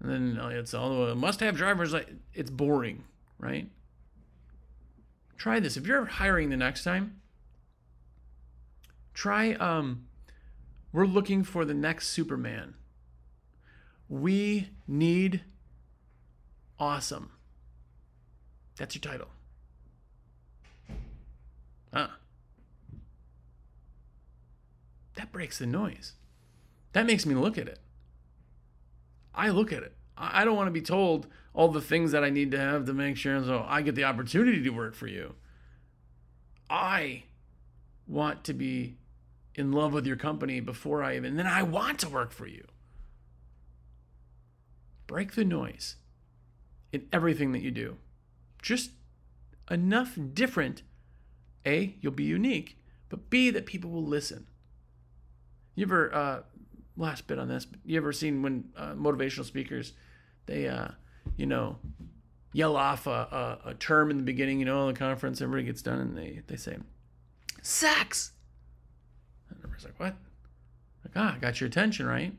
and 0.01 0.11
then 0.11 0.39
uh, 0.43 0.49
it's 0.49 0.75
all 0.75 1.07
the 1.07 1.15
must-have 1.15 1.57
drivers. 1.57 1.93
Like 1.93 2.09
it's 2.35 2.51
boring, 2.51 3.05
right? 3.39 3.71
Try 5.39 5.61
this 5.61 5.77
if 5.77 5.87
you're 5.87 6.05
hiring 6.05 6.51
the 6.51 6.57
next 6.57 6.83
time. 6.83 7.21
Try 9.15 9.55
um, 9.55 10.07
We're 10.93 11.07
looking 11.07 11.45
for 11.45 11.65
the 11.65 11.75
next 11.75 12.09
Superman. 12.09 12.75
We 14.09 14.71
need 14.87 15.43
awesome. 16.79 17.31
That's 18.77 18.95
your 18.95 19.01
title. 19.01 19.29
Huh. 21.93 22.09
That 25.15 25.33
breaks 25.33 25.59
the 25.59 25.67
noise. 25.67 26.13
That 26.93 27.07
makes 27.07 27.27
me 27.27 27.35
look 27.35 27.59
at 27.59 27.69
it. 27.69 27.81
I 29.35 29.51
look 29.51 29.73
at 29.73 29.83
it. 29.83 29.95
I 30.19 30.45
don't 30.45 30.57
want 30.57 30.67
to 30.67 30.73
be 30.73 30.83
told 30.83 31.29
all 31.55 31.69
the 31.69 31.81
things 31.81 32.13
that 32.13 32.25
I 32.25 32.31
need 32.31 32.51
to 32.51 32.59
have 32.59 32.85
to 32.87 32.93
make 32.93 33.17
sure 33.17 33.43
so 33.45 33.65
I 33.67 33.83
get 33.83 33.95
the 33.95 34.05
opportunity 34.05 34.63
to 34.63 34.71
work 34.71 34.95
for 34.95 35.07
you. 35.07 35.35
I 36.69 37.25
want 38.07 38.45
to 38.45 38.53
be 38.53 38.97
in 39.55 39.73
love 39.73 39.93
with 39.93 40.07
your 40.07 40.17
company 40.17 40.61
before 40.61 41.03
I 41.03 41.17
even, 41.17 41.37
then 41.37 41.47
I 41.47 41.63
want 41.63 41.99
to 42.01 42.09
work 42.09 42.33
for 42.33 42.47
you. 42.47 42.65
Break 45.07 45.35
the 45.35 45.45
noise 45.45 45.97
in 46.93 47.07
everything 47.13 47.53
that 47.53 47.63
you 47.63 47.71
do. 47.71 47.97
Just 48.61 48.91
enough 49.71 50.19
different. 50.35 50.83
A, 51.67 51.97
you'll 52.01 52.13
be 52.13 52.25
unique, 52.25 52.79
but 53.09 53.31
B, 53.31 53.51
that 53.51 53.67
people 53.67 53.91
will 53.91 54.05
listen. 54.05 54.47
You 55.75 55.87
ever, 55.87 56.15
uh, 56.15 56.41
last 56.97 57.27
bit 57.27 57.39
on 57.39 57.49
this, 57.49 57.67
you 57.85 57.97
ever 57.97 58.13
seen 58.13 58.43
when 58.43 58.71
uh, 58.77 58.93
motivational 58.93 59.45
speakers, 59.45 59.93
they, 60.49 60.67
uh, 60.67 60.89
you 61.37 61.47
know, 61.47 61.77
yell 62.53 62.77
off 62.77 63.07
a, 63.07 63.59
a, 63.65 63.71
a, 63.71 63.75
term 63.75 64.11
in 64.11 64.17
the 64.17 64.23
beginning, 64.25 64.59
you 64.59 64.65
know, 64.65 64.89
the 64.89 64.99
conference, 64.99 65.41
everybody 65.41 65.65
gets 65.65 65.83
done 65.83 66.01
and 66.01 66.17
they, 66.17 66.41
they 66.49 66.57
say, 66.57 66.77
sex. 67.63 68.33
And 69.49 69.59
everybody's 69.59 69.85
like, 69.85 70.01
what? 70.01 70.17
Like, 71.05 71.13
ah, 71.15 71.37
got 71.41 71.61
your 71.61 71.69
attention, 71.69 72.07
right? 72.07 72.33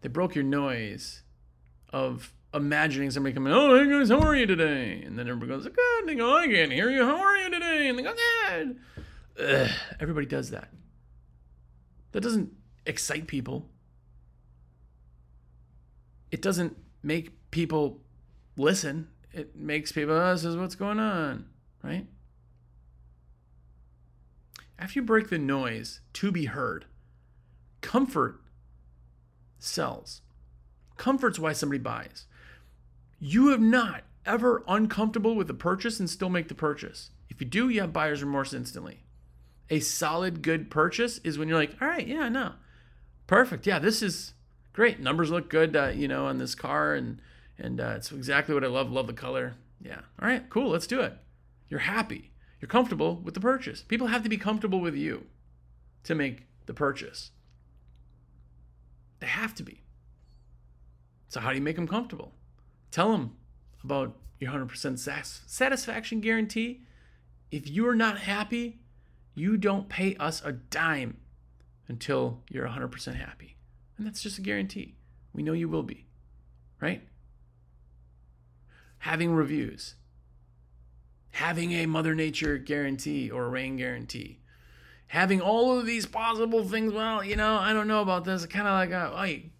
They 0.00 0.08
broke 0.08 0.34
your 0.34 0.44
noise 0.44 1.22
of 1.92 2.32
imagining 2.54 3.10
somebody 3.10 3.34
coming, 3.34 3.52
oh, 3.52 3.76
hey 3.76 3.90
guys, 3.90 4.08
how 4.08 4.20
are 4.20 4.34
you 4.34 4.46
today? 4.46 5.02
And 5.04 5.18
then 5.18 5.28
everybody 5.28 5.50
goes, 5.50 5.64
good. 5.64 6.00
And 6.00 6.08
they 6.08 6.14
go, 6.14 6.36
I 6.36 6.46
can't 6.46 6.72
hear 6.72 6.88
you. 6.88 7.04
How 7.04 7.20
are 7.20 7.36
you 7.36 7.50
today? 7.50 7.88
And 7.88 7.98
they 7.98 8.02
go, 8.02 8.14
good. 8.48 8.78
Ugh, 9.42 9.70
everybody 10.00 10.26
does 10.26 10.50
that. 10.50 10.70
That 12.12 12.22
doesn't 12.22 12.52
excite 12.86 13.26
people. 13.26 13.68
It 16.30 16.42
doesn't 16.42 16.76
make 17.02 17.50
people 17.50 18.00
listen. 18.56 19.08
It 19.32 19.56
makes 19.56 19.92
people, 19.92 20.14
oh, 20.14 20.60
what's 20.60 20.74
going 20.74 20.98
on, 20.98 21.46
right? 21.82 22.06
After 24.78 24.98
you 24.98 25.02
break 25.04 25.28
the 25.28 25.38
noise 25.38 26.00
to 26.14 26.32
be 26.32 26.46
heard, 26.46 26.86
comfort 27.80 28.40
sells. 29.58 30.22
Comfort's 30.96 31.38
why 31.38 31.52
somebody 31.52 31.78
buys. 31.78 32.26
You 33.18 33.48
have 33.48 33.60
not 33.60 34.04
ever 34.24 34.64
uncomfortable 34.66 35.34
with 35.34 35.50
a 35.50 35.54
purchase 35.54 36.00
and 36.00 36.08
still 36.08 36.30
make 36.30 36.48
the 36.48 36.54
purchase. 36.54 37.10
If 37.28 37.40
you 37.40 37.46
do, 37.46 37.68
you 37.68 37.80
have 37.82 37.92
buyer's 37.92 38.22
remorse 38.22 38.52
instantly. 38.52 39.04
A 39.68 39.80
solid, 39.80 40.42
good 40.42 40.70
purchase 40.70 41.18
is 41.18 41.38
when 41.38 41.48
you're 41.48 41.58
like, 41.58 41.76
all 41.80 41.88
right, 41.88 42.06
yeah, 42.06 42.28
no, 42.28 42.52
perfect, 43.26 43.66
yeah, 43.66 43.78
this 43.78 44.02
is 44.02 44.32
great. 44.72 45.00
Numbers 45.00 45.30
look 45.30 45.48
good, 45.48 45.76
uh, 45.76 45.88
you 45.88 46.08
know, 46.08 46.26
on 46.26 46.38
this 46.38 46.54
car, 46.54 46.94
and 46.94 47.20
and 47.58 47.80
uh, 47.80 47.94
it's 47.96 48.12
exactly 48.12 48.54
what 48.54 48.64
I 48.64 48.68
love. 48.68 48.90
Love 48.90 49.06
the 49.06 49.12
color. 49.12 49.54
Yeah, 49.80 50.00
all 50.20 50.28
right, 50.28 50.48
cool, 50.50 50.70
let's 50.70 50.86
do 50.86 51.00
it. 51.00 51.14
You're 51.68 51.80
happy. 51.80 52.32
You're 52.60 52.68
comfortable 52.68 53.16
with 53.16 53.34
the 53.34 53.40
purchase. 53.40 53.82
People 53.82 54.08
have 54.08 54.22
to 54.22 54.28
be 54.28 54.36
comfortable 54.36 54.80
with 54.80 54.94
you 54.94 55.26
to 56.04 56.14
make 56.14 56.46
the 56.66 56.74
purchase. 56.74 57.30
They 59.20 59.26
have 59.26 59.54
to 59.54 59.62
be. 59.62 59.82
So 61.28 61.40
how 61.40 61.50
do 61.50 61.56
you 61.56 61.62
make 61.62 61.76
them 61.76 61.88
comfortable? 61.88 62.32
Tell 62.90 63.12
them 63.12 63.36
about 63.82 64.16
your 64.38 64.52
100% 64.52 64.98
satisfaction 65.46 66.20
guarantee. 66.20 66.82
If 67.50 67.68
you're 67.68 67.94
not 67.94 68.18
happy, 68.18 68.80
you 69.34 69.56
don't 69.56 69.88
pay 69.88 70.16
us 70.16 70.42
a 70.44 70.52
dime 70.52 71.18
until 71.88 72.42
you're 72.50 72.66
100% 72.66 73.14
happy. 73.14 73.56
And 74.00 74.06
that's 74.06 74.22
just 74.22 74.38
a 74.38 74.40
guarantee. 74.40 74.94
We 75.34 75.42
know 75.42 75.52
you 75.52 75.68
will 75.68 75.82
be, 75.82 76.06
right? 76.80 77.06
Having 79.00 79.34
reviews, 79.34 79.96
having 81.32 81.72
a 81.72 81.84
Mother 81.84 82.14
Nature 82.14 82.56
guarantee 82.56 83.30
or 83.30 83.44
a 83.44 83.48
rain 83.50 83.76
guarantee, 83.76 84.38
having 85.08 85.42
all 85.42 85.78
of 85.78 85.84
these 85.84 86.06
possible 86.06 86.66
things. 86.66 86.94
Well, 86.94 87.22
you 87.22 87.36
know, 87.36 87.56
I 87.56 87.74
don't 87.74 87.88
know 87.88 88.00
about 88.00 88.24
this. 88.24 88.46
Kind 88.46 88.66
of 88.66 88.72
like, 88.72 88.90
uh, 88.90 89.14
a, 89.14 89.26
hey, 89.26 89.50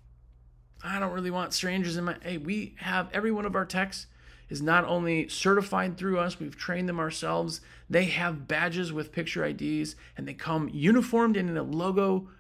I 0.83 0.98
don't 0.98 1.12
really 1.12 1.31
want 1.31 1.53
strangers 1.53 1.98
in 1.98 2.05
my. 2.05 2.16
Hey, 2.22 2.38
we 2.38 2.76
have 2.79 3.11
every 3.12 3.33
one 3.33 3.44
of 3.44 3.55
our 3.55 3.66
techs 3.66 4.07
is 4.48 4.62
not 4.62 4.87
only 4.87 5.29
certified 5.29 5.98
through 5.98 6.18
us, 6.18 6.40
we've 6.40 6.57
trained 6.57 6.88
them 6.88 6.98
ourselves. 6.98 7.61
They 7.90 8.07
have 8.07 8.48
badges 8.48 8.90
with 8.90 9.12
picture 9.12 9.44
IDs, 9.44 9.96
and 10.16 10.26
they 10.26 10.33
come 10.33 10.70
uniformed 10.72 11.37
in 11.37 11.55
a 11.55 11.62
logo, 11.62 12.31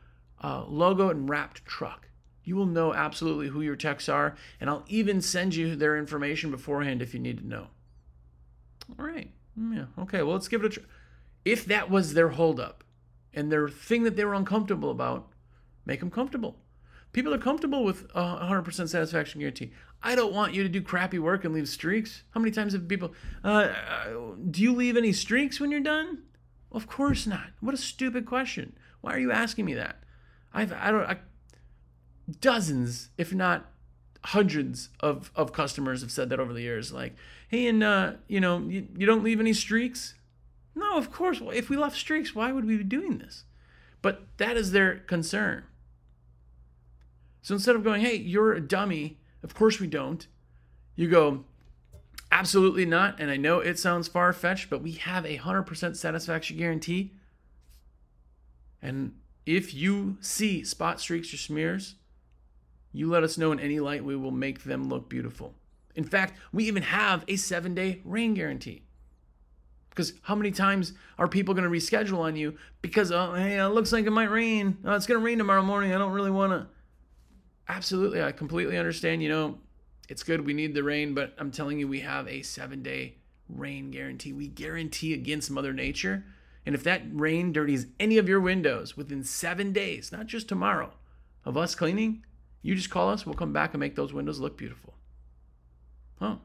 uh, 0.40 0.64
logo 0.66 1.10
and 1.10 1.28
wrapped 1.28 1.64
truck. 1.64 2.08
You 2.44 2.56
will 2.56 2.66
know 2.66 2.94
absolutely 2.94 3.48
who 3.48 3.60
your 3.60 3.76
techs 3.76 4.08
are, 4.08 4.36
and 4.60 4.70
I'll 4.70 4.84
even 4.88 5.20
send 5.20 5.54
you 5.54 5.76
their 5.76 5.96
information 5.96 6.50
beforehand 6.50 7.02
if 7.02 7.14
you 7.14 7.20
need 7.20 7.38
to 7.38 7.46
know. 7.46 7.68
All 8.98 9.06
right, 9.06 9.30
yeah, 9.56 9.86
okay. 9.98 10.22
Well, 10.22 10.32
let's 10.32 10.48
give 10.48 10.64
it 10.64 10.66
a 10.66 10.70
try. 10.70 10.84
If 11.44 11.64
that 11.66 11.90
was 11.90 12.14
their 12.14 12.30
holdup 12.30 12.84
and 13.32 13.50
their 13.50 13.68
thing 13.68 14.02
that 14.02 14.16
they 14.16 14.24
were 14.24 14.34
uncomfortable 14.34 14.90
about, 14.90 15.30
make 15.84 16.00
them 16.00 16.10
comfortable. 16.10 16.56
People 17.12 17.34
are 17.34 17.38
comfortable 17.38 17.82
with 17.82 18.04
a 18.14 18.22
100% 18.22 18.88
satisfaction 18.88 19.40
guarantee. 19.40 19.72
I 20.02 20.14
don't 20.14 20.32
want 20.32 20.54
you 20.54 20.62
to 20.62 20.68
do 20.68 20.80
crappy 20.80 21.18
work 21.18 21.44
and 21.44 21.52
leave 21.52 21.68
streaks. 21.68 22.22
How 22.30 22.40
many 22.40 22.52
times 22.52 22.72
have 22.72 22.86
people, 22.86 23.12
uh, 23.44 23.48
uh, 23.48 24.06
do 24.50 24.62
you 24.62 24.72
leave 24.72 24.96
any 24.96 25.12
streaks 25.12 25.58
when 25.60 25.70
you're 25.70 25.80
done? 25.80 26.22
Of 26.70 26.86
course 26.86 27.26
not. 27.26 27.48
What 27.60 27.74
a 27.74 27.78
stupid 27.78 28.26
question. 28.26 28.76
Why 29.00 29.14
are 29.14 29.18
you 29.18 29.32
asking 29.32 29.64
me 29.64 29.74
that? 29.74 30.04
I've, 30.52 30.72
I 30.72 30.90
don't, 30.90 31.04
I, 31.04 31.18
dozens, 32.40 33.10
if 33.16 33.32
not 33.32 33.70
hundreds 34.24 34.90
of, 35.00 35.30
of 35.34 35.52
customers 35.52 36.02
have 36.02 36.10
said 36.10 36.28
that 36.30 36.40
over 36.40 36.52
the 36.52 36.62
years. 36.62 36.92
Like, 36.92 37.14
hey, 37.48 37.66
and, 37.66 37.82
uh, 37.82 38.12
you 38.28 38.40
know, 38.40 38.58
you, 38.58 38.86
you 38.96 39.06
don't 39.06 39.24
leave 39.24 39.40
any 39.40 39.52
streaks? 39.52 40.14
No, 40.74 40.96
of 40.96 41.10
course. 41.10 41.40
If 41.52 41.70
we 41.70 41.76
left 41.76 41.96
streaks, 41.96 42.34
why 42.34 42.52
would 42.52 42.64
we 42.64 42.76
be 42.76 42.84
doing 42.84 43.18
this? 43.18 43.44
But 44.02 44.26
that 44.38 44.56
is 44.56 44.72
their 44.72 44.96
concern. 44.96 45.64
So 47.42 47.54
instead 47.54 47.76
of 47.76 47.84
going, 47.84 48.02
hey, 48.02 48.16
you're 48.16 48.52
a 48.52 48.60
dummy, 48.60 49.18
of 49.42 49.54
course 49.54 49.80
we 49.80 49.86
don't, 49.86 50.26
you 50.94 51.08
go, 51.08 51.44
absolutely 52.30 52.84
not. 52.84 53.18
And 53.18 53.30
I 53.30 53.36
know 53.36 53.60
it 53.60 53.78
sounds 53.78 54.08
far 54.08 54.32
fetched, 54.32 54.68
but 54.68 54.82
we 54.82 54.92
have 54.92 55.24
a 55.24 55.38
100% 55.38 55.96
satisfaction 55.96 56.58
guarantee. 56.58 57.12
And 58.82 59.14
if 59.46 59.74
you 59.74 60.16
see 60.20 60.64
spot 60.64 61.00
streaks 61.00 61.32
or 61.32 61.36
smears, 61.36 61.96
you 62.92 63.08
let 63.08 63.22
us 63.22 63.38
know 63.38 63.52
in 63.52 63.60
any 63.60 63.80
light, 63.80 64.04
we 64.04 64.16
will 64.16 64.30
make 64.30 64.64
them 64.64 64.88
look 64.88 65.08
beautiful. 65.08 65.54
In 65.94 66.04
fact, 66.04 66.38
we 66.52 66.64
even 66.64 66.82
have 66.82 67.24
a 67.28 67.36
seven 67.36 67.74
day 67.74 68.00
rain 68.04 68.34
guarantee. 68.34 68.82
Because 69.90 70.12
how 70.22 70.34
many 70.36 70.52
times 70.52 70.92
are 71.18 71.26
people 71.26 71.52
going 71.52 71.68
to 71.68 71.76
reschedule 71.76 72.18
on 72.18 72.36
you 72.36 72.56
because, 72.80 73.10
oh, 73.10 73.34
hey, 73.34 73.58
it 73.58 73.68
looks 73.68 73.92
like 73.92 74.06
it 74.06 74.10
might 74.10 74.30
rain. 74.30 74.78
Oh, 74.84 74.94
it's 74.94 75.06
going 75.06 75.20
to 75.20 75.24
rain 75.24 75.38
tomorrow 75.38 75.62
morning. 75.62 75.92
I 75.92 75.98
don't 75.98 76.12
really 76.12 76.30
want 76.30 76.52
to 76.52 76.68
absolutely. 77.70 78.22
I 78.22 78.32
completely 78.32 78.76
understand. 78.76 79.22
You 79.22 79.28
know, 79.28 79.58
it's 80.08 80.22
good. 80.22 80.44
We 80.44 80.54
need 80.54 80.74
the 80.74 80.82
rain, 80.82 81.14
but 81.14 81.32
I'm 81.38 81.50
telling 81.50 81.78
you, 81.78 81.88
we 81.88 82.00
have 82.00 82.28
a 82.28 82.42
seven 82.42 82.82
day 82.82 83.16
rain 83.48 83.90
guarantee. 83.90 84.32
We 84.32 84.48
guarantee 84.48 85.14
against 85.14 85.50
Mother 85.50 85.72
Nature. 85.72 86.24
And 86.66 86.74
if 86.74 86.84
that 86.84 87.02
rain 87.10 87.52
dirties 87.52 87.86
any 87.98 88.18
of 88.18 88.28
your 88.28 88.40
windows 88.40 88.96
within 88.96 89.24
seven 89.24 89.72
days, 89.72 90.12
not 90.12 90.26
just 90.26 90.48
tomorrow, 90.48 90.92
of 91.44 91.56
us 91.56 91.74
cleaning, 91.74 92.24
you 92.62 92.74
just 92.74 92.90
call 92.90 93.08
us. 93.08 93.24
We'll 93.24 93.34
come 93.34 93.52
back 93.52 93.72
and 93.72 93.80
make 93.80 93.96
those 93.96 94.12
windows 94.12 94.40
look 94.40 94.56
beautiful. 94.56 94.94
Oh, 96.20 96.38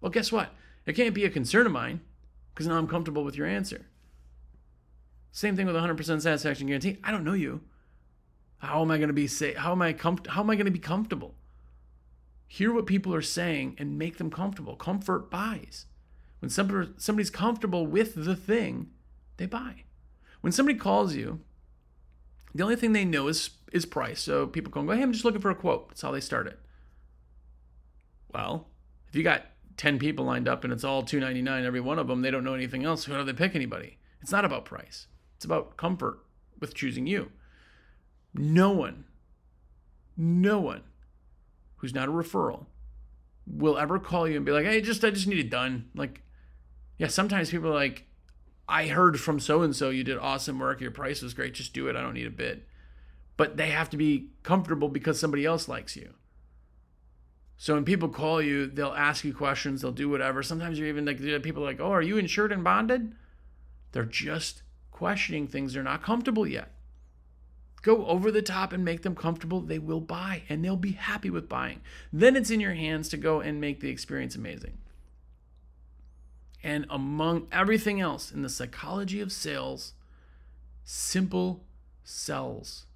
well, 0.00 0.10
guess 0.10 0.32
what? 0.32 0.50
It 0.86 0.94
can't 0.94 1.14
be 1.14 1.24
a 1.24 1.30
concern 1.30 1.66
of 1.66 1.72
mine 1.72 2.00
because 2.52 2.66
now 2.66 2.78
I'm 2.78 2.88
comfortable 2.88 3.22
with 3.22 3.36
your 3.36 3.46
answer. 3.46 3.86
Same 5.32 5.56
thing 5.56 5.66
with 5.66 5.76
100% 5.76 6.20
satisfaction 6.20 6.66
guarantee. 6.66 6.98
I 7.04 7.12
don't 7.12 7.24
know 7.24 7.34
you. 7.34 7.60
How 8.58 8.82
am 8.82 8.90
I 8.90 8.98
going 8.98 9.08
to 9.08 9.14
be 9.14 9.26
say 9.26 9.54
how 9.54 9.72
am 9.72 9.80
I 9.80 9.92
com- 9.92 10.20
how 10.28 10.42
am 10.42 10.50
I 10.50 10.54
going 10.54 10.66
to 10.66 10.72
be 10.72 10.78
comfortable? 10.78 11.34
Hear 12.46 12.72
what 12.72 12.86
people 12.86 13.14
are 13.14 13.22
saying 13.22 13.76
and 13.78 13.98
make 13.98 14.18
them 14.18 14.30
comfortable. 14.30 14.76
Comfort 14.76 15.30
buys. 15.30 15.86
When 16.40 16.50
somebody, 16.50 16.90
somebody's 16.96 17.30
comfortable 17.30 17.86
with 17.86 18.24
the 18.24 18.34
thing, 18.34 18.90
they 19.40 19.46
buy. 19.46 19.84
When 20.42 20.52
somebody 20.52 20.78
calls 20.78 21.14
you, 21.14 21.40
the 22.54 22.62
only 22.62 22.76
thing 22.76 22.92
they 22.92 23.06
know 23.06 23.26
is 23.26 23.50
is 23.72 23.86
price. 23.86 24.20
So 24.20 24.46
people 24.46 24.70
can 24.70 24.86
go, 24.86 24.92
hey, 24.92 25.02
I'm 25.02 25.12
just 25.12 25.24
looking 25.24 25.40
for 25.40 25.50
a 25.50 25.54
quote. 25.54 25.88
That's 25.88 26.02
how 26.02 26.10
they 26.10 26.20
start 26.20 26.46
it. 26.46 26.58
Well, 28.32 28.68
if 29.08 29.16
you 29.16 29.22
got 29.22 29.46
10 29.76 29.98
people 29.98 30.24
lined 30.24 30.48
up 30.48 30.62
and 30.62 30.72
it's 30.72 30.84
all 30.84 31.02
299 31.02 31.64
every 31.64 31.80
one 31.80 31.98
of 31.98 32.06
them, 32.06 32.22
they 32.22 32.30
don't 32.30 32.44
know 32.44 32.54
anything 32.54 32.84
else. 32.84 33.04
Who 33.04 33.14
do 33.14 33.24
they 33.24 33.32
pick 33.32 33.54
anybody? 33.54 33.98
It's 34.20 34.32
not 34.32 34.44
about 34.44 34.64
price. 34.64 35.06
It's 35.36 35.44
about 35.44 35.76
comfort 35.76 36.18
with 36.58 36.74
choosing 36.74 37.06
you. 37.06 37.30
no 38.34 38.70
one, 38.70 39.06
no 40.16 40.60
one 40.60 40.82
who's 41.76 41.94
not 41.94 42.08
a 42.08 42.12
referral 42.12 42.66
will 43.46 43.78
ever 43.78 43.98
call 43.98 44.28
you 44.28 44.36
and 44.36 44.44
be 44.44 44.52
like, 44.52 44.66
"Hey, 44.66 44.80
just 44.82 45.02
I 45.02 45.10
just 45.10 45.26
need 45.26 45.38
it 45.38 45.50
done." 45.50 45.88
Like, 45.94 46.22
yeah, 46.98 47.08
sometimes 47.08 47.50
people 47.50 47.70
are 47.70 47.74
like, 47.74 48.04
"I 48.70 48.86
heard 48.86 49.20
from 49.20 49.40
so 49.40 49.62
and 49.62 49.74
so 49.74 49.90
you 49.90 50.04
did 50.04 50.16
awesome 50.16 50.58
work. 50.58 50.80
Your 50.80 50.90
price 50.90 51.20
was 51.20 51.34
great. 51.34 51.54
Just 51.54 51.74
do 51.74 51.88
it. 51.88 51.96
I 51.96 52.00
don't 52.00 52.14
need 52.14 52.26
a 52.26 52.30
bid." 52.30 52.62
But 53.36 53.56
they 53.56 53.70
have 53.70 53.90
to 53.90 53.96
be 53.96 54.30
comfortable 54.42 54.88
because 54.88 55.18
somebody 55.18 55.44
else 55.44 55.68
likes 55.68 55.96
you. 55.96 56.14
So 57.56 57.74
when 57.74 57.84
people 57.84 58.08
call 58.08 58.40
you, 58.40 58.66
they'll 58.66 58.88
ask 58.88 59.22
you 59.22 59.34
questions, 59.34 59.82
they'll 59.82 59.92
do 59.92 60.08
whatever. 60.08 60.42
Sometimes 60.42 60.78
you're 60.78 60.88
even 60.88 61.04
like 61.04 61.18
people 61.42 61.62
are 61.62 61.66
like, 61.66 61.80
"Oh, 61.80 61.92
are 61.92 62.00
you 62.00 62.16
insured 62.16 62.52
and 62.52 62.64
bonded?" 62.64 63.14
They're 63.92 64.04
just 64.04 64.62
questioning 64.90 65.46
things 65.46 65.74
they're 65.74 65.82
not 65.82 66.02
comfortable 66.02 66.46
yet. 66.46 66.72
Go 67.82 68.06
over 68.06 68.30
the 68.30 68.42
top 68.42 68.72
and 68.72 68.84
make 68.84 69.02
them 69.02 69.14
comfortable. 69.14 69.60
They 69.60 69.78
will 69.78 70.00
buy 70.00 70.42
and 70.48 70.64
they'll 70.64 70.76
be 70.76 70.92
happy 70.92 71.30
with 71.30 71.48
buying. 71.48 71.80
Then 72.12 72.36
it's 72.36 72.50
in 72.50 72.60
your 72.60 72.74
hands 72.74 73.08
to 73.10 73.16
go 73.16 73.40
and 73.40 73.60
make 73.60 73.80
the 73.80 73.88
experience 73.88 74.36
amazing. 74.36 74.78
And 76.62 76.86
among 76.90 77.46
everything 77.50 78.00
else 78.00 78.30
in 78.30 78.42
the 78.42 78.48
psychology 78.48 79.20
of 79.20 79.32
sales, 79.32 79.94
simple 80.84 81.64
sells. 82.04 82.86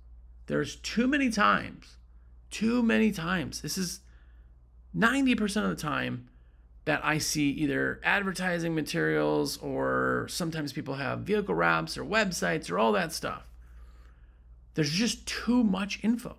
There's 0.46 0.76
too 0.76 1.06
many 1.06 1.30
times, 1.30 1.96
too 2.50 2.82
many 2.82 3.10
times. 3.10 3.62
This 3.62 3.78
is 3.78 4.00
90% 4.94 5.40
of 5.64 5.70
the 5.70 5.82
time 5.82 6.28
that 6.84 7.02
I 7.02 7.16
see 7.16 7.48
either 7.50 8.00
advertising 8.04 8.74
materials 8.74 9.56
or 9.56 10.26
sometimes 10.28 10.74
people 10.74 10.96
have 10.96 11.20
vehicle 11.20 11.54
wraps 11.54 11.96
or 11.96 12.04
websites 12.04 12.70
or 12.70 12.78
all 12.78 12.92
that 12.92 13.12
stuff 13.12 13.48
there's 14.74 14.90
just 14.90 15.26
too 15.26 15.64
much 15.64 16.00
info. 16.02 16.36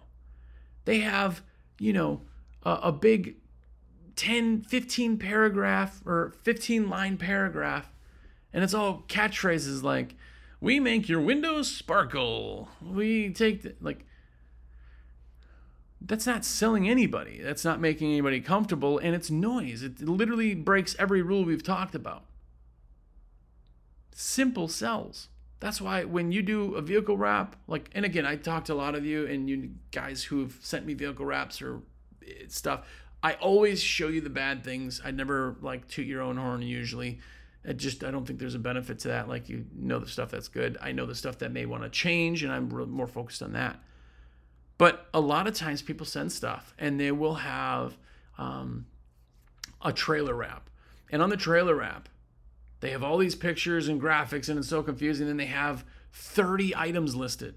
They 0.84 1.00
have, 1.00 1.42
you 1.80 1.94
know, 1.94 2.22
a, 2.64 2.80
a 2.84 2.92
big 2.92 3.36
10, 4.16 4.62
15 4.62 5.18
paragraph 5.18 6.02
or 6.06 6.34
15 6.44 6.90
line 6.90 7.18
paragraph, 7.18 7.92
and 8.54 8.64
it's 8.64 8.74
all 8.74 9.04
catchphrases 9.08 9.84
like, 9.84 10.16
we 10.62 10.80
make 10.80 11.10
your 11.10 11.22
windows 11.22 11.70
sparkle. 11.70 12.70
We 12.82 13.30
take, 13.30 13.64
the, 13.64 13.76
like, 13.82 14.06
that's 16.02 16.26
not 16.26 16.46
selling 16.46 16.88
anybody. 16.88 17.42
That's 17.42 17.66
not 17.66 17.80
making 17.80 18.12
anybody 18.12 18.40
comfortable, 18.42 18.98
and 18.98 19.16
it's 19.16 19.30
noise. 19.30 19.84
It 19.84 20.02
literally 20.02 20.56
breaks 20.56 20.96
every 20.98 21.22
rule 21.22 21.44
we've 21.44 21.64
talked 21.64 21.96
about. 21.96 22.26
Simple 24.12 24.68
sells. 24.68 25.30
That's 25.60 25.82
why 25.82 26.04
when 26.04 26.32
you 26.32 26.42
do 26.42 26.76
a 26.76 26.82
vehicle 26.82 27.18
wrap, 27.18 27.56
like, 27.68 27.90
and 27.94 28.06
again, 28.06 28.26
I 28.26 28.36
talked 28.36 28.68
to 28.68 28.74
a 28.74 28.76
lot 28.76 28.94
of 28.94 29.06
you 29.06 29.26
and 29.26 29.50
you 29.50 29.72
guys 29.92 30.24
who 30.24 30.42
have 30.42 30.58
sent 30.62 30.86
me 30.86 30.94
vehicle 30.94 31.26
wraps 31.26 31.62
or 31.62 31.82
eh, 32.26 32.46
stuff. 32.48 32.86
I 33.24 33.34
always 33.34 33.82
show 33.82 34.08
you 34.08 34.22
the 34.22 34.30
bad 34.30 34.64
things. 34.64 35.02
I 35.04 35.12
never 35.12 35.56
like 35.62 35.88
toot 35.88 36.06
your 36.06 36.22
own 36.22 36.38
horn 36.38 36.62
usually. 36.62 37.20
I 37.68 37.74
just, 37.74 38.04
I 38.04 38.12
don't 38.12 38.26
think 38.26 38.38
there's 38.38 38.56
a 38.56 38.60
benefit 38.60 39.00
to 39.00 39.08
that. 39.08 39.28
Like, 39.28 39.50
you 39.50 39.66
know 39.76 39.98
the 39.98 40.08
stuff 40.08 40.30
that's 40.30 40.48
good. 40.48 40.78
I 40.82 40.92
know 40.92 41.08
the 41.08 41.16
stuff 41.16 41.40
that 41.40 41.52
may 41.52 41.66
want 41.66 41.84
to 41.84 41.90
change, 41.90 42.44
and 42.44 42.52
I'm 42.52 42.70
more 42.70 43.08
focused 43.08 43.42
on 43.42 43.54
that. 43.54 43.80
But 44.78 45.08
a 45.14 45.20
lot 45.20 45.48
of 45.48 45.54
times 45.54 45.82
people 45.82 46.06
send 46.06 46.32
stuff 46.32 46.74
and 46.78 47.00
they 47.00 47.12
will 47.12 47.36
have 47.36 47.98
um, 48.38 48.86
a 49.82 49.94
trailer 49.94 50.34
wrap. 50.34 50.70
And 51.10 51.22
on 51.22 51.30
the 51.30 51.38
trailer 51.38 51.76
wrap, 51.76 52.10
they 52.82 52.92
have 52.92 53.04
all 53.04 53.18
these 53.18 53.36
pictures 53.36 53.88
and 53.88 54.02
graphics, 54.02 54.50
and 54.50 54.60
it's 54.60 54.68
so 54.68 54.84
confusing. 54.84 55.30
And 55.30 55.40
they 55.40 55.46
have 55.46 55.86
30 56.12 56.76
items 56.76 57.16
listed. 57.16 57.56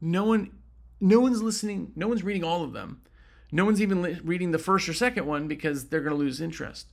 No 0.00 0.24
one, 0.24 0.52
no 1.00 1.20
one's 1.20 1.42
listening. 1.42 1.92
No 1.96 2.06
one's 2.06 2.22
reading 2.22 2.44
all 2.44 2.62
of 2.62 2.72
them. 2.72 3.02
No 3.50 3.64
one's 3.64 3.80
even 3.80 4.20
reading 4.24 4.50
the 4.50 4.58
first 4.58 4.88
or 4.88 4.94
second 4.94 5.26
one 5.26 5.48
because 5.48 5.88
they're 5.88 6.00
going 6.00 6.12
to 6.12 6.18
lose 6.18 6.40
interest. 6.40 6.88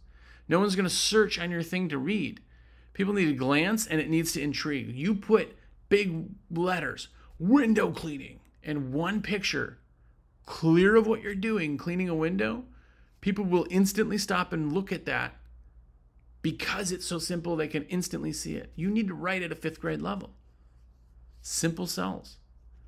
No 0.47 0.59
one's 0.59 0.75
going 0.75 0.87
to 0.87 0.93
search 0.93 1.39
on 1.39 1.51
your 1.51 1.63
thing 1.63 1.89
to 1.89 1.97
read. 1.97 2.39
People 2.93 3.13
need 3.13 3.25
to 3.25 3.33
glance, 3.33 3.85
and 3.85 3.99
it 3.99 4.09
needs 4.09 4.31
to 4.33 4.41
intrigue. 4.41 4.95
You 4.95 5.15
put 5.15 5.57
big 5.89 6.29
letters, 6.49 7.09
window 7.39 7.91
cleaning, 7.91 8.39
and 8.63 8.93
one 8.93 9.21
picture, 9.21 9.79
clear 10.45 10.95
of 10.95 11.07
what 11.07 11.21
you're 11.21 11.35
doing, 11.35 11.77
cleaning 11.77 12.07
a 12.07 12.15
window. 12.15 12.63
People 13.19 13.43
will 13.43 13.67
instantly 13.69 14.17
stop 14.17 14.53
and 14.53 14.71
look 14.71 14.91
at 14.91 15.05
that 15.05 15.35
because 16.41 16.91
it's 16.91 17.07
so 17.07 17.17
simple, 17.17 17.55
they 17.55 17.67
can 17.67 17.85
instantly 17.85 18.31
see 18.31 18.55
it. 18.55 18.71
You 18.75 18.91
need 18.91 19.07
to 19.07 19.15
write 19.15 19.41
at 19.41 19.51
a 19.51 19.55
fifth 19.55 19.81
grade 19.81 20.01
level. 20.01 20.29
Simple 21.41 21.87
sells. 21.87 22.37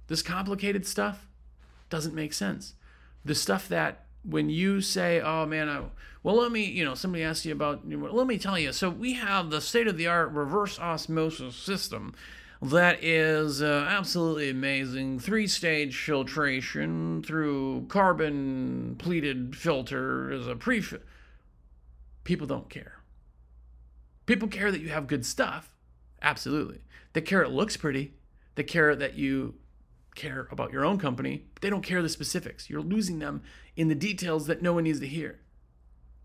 This 0.07 0.21
complicated 0.21 0.85
stuff 0.85 1.27
doesn't 1.89 2.13
make 2.13 2.33
sense. 2.33 2.75
The 3.27 3.35
stuff 3.35 3.67
that 3.69 4.05
when 4.23 4.49
you 4.49 4.81
say, 4.81 5.21
oh 5.21 5.45
man, 5.45 5.69
I, 5.69 5.83
well, 6.23 6.35
let 6.35 6.51
me, 6.51 6.65
you 6.65 6.83
know, 6.83 6.95
somebody 6.95 7.23
asks 7.23 7.45
you 7.45 7.53
about, 7.53 7.87
let 7.87 8.27
me 8.27 8.37
tell 8.37 8.57
you. 8.57 8.73
So 8.73 8.89
we 8.89 9.13
have 9.13 9.49
the 9.49 9.61
state 9.61 9.87
of 9.87 9.97
the 9.97 10.07
art 10.07 10.31
reverse 10.31 10.79
osmosis 10.79 11.55
system 11.55 12.13
that 12.61 13.03
is 13.03 13.61
uh, 13.61 13.85
absolutely 13.87 14.49
amazing. 14.49 15.19
Three 15.19 15.47
stage 15.47 15.95
filtration 15.95 17.21
through 17.23 17.85
carbon 17.87 18.95
pleated 18.97 19.55
filter 19.55 20.31
as 20.31 20.47
a 20.47 20.55
pre. 20.55 20.83
People 22.23 22.47
don't 22.47 22.69
care. 22.69 22.99
People 24.25 24.47
care 24.47 24.71
that 24.71 24.81
you 24.81 24.89
have 24.89 25.07
good 25.07 25.25
stuff. 25.25 25.69
Absolutely. 26.21 26.81
They 27.13 27.21
care 27.21 27.43
it 27.43 27.51
looks 27.51 27.77
pretty. 27.77 28.15
They 28.55 28.63
care 28.63 28.95
that 28.95 29.13
you 29.13 29.53
care 30.17 30.49
about 30.51 30.73
your 30.73 30.83
own 30.83 30.97
company, 30.97 31.45
but 31.53 31.61
they 31.61 31.69
don't 31.69 31.83
care 31.83 32.01
the 32.01 32.09
specifics. 32.09 32.69
You're 32.69 32.81
losing 32.81 33.19
them 33.19 33.41
in 33.77 33.87
the 33.87 33.95
details 33.95 34.47
that 34.47 34.61
no 34.61 34.73
one 34.73 34.83
needs 34.83 34.99
to 34.99 35.07
hear. 35.07 35.39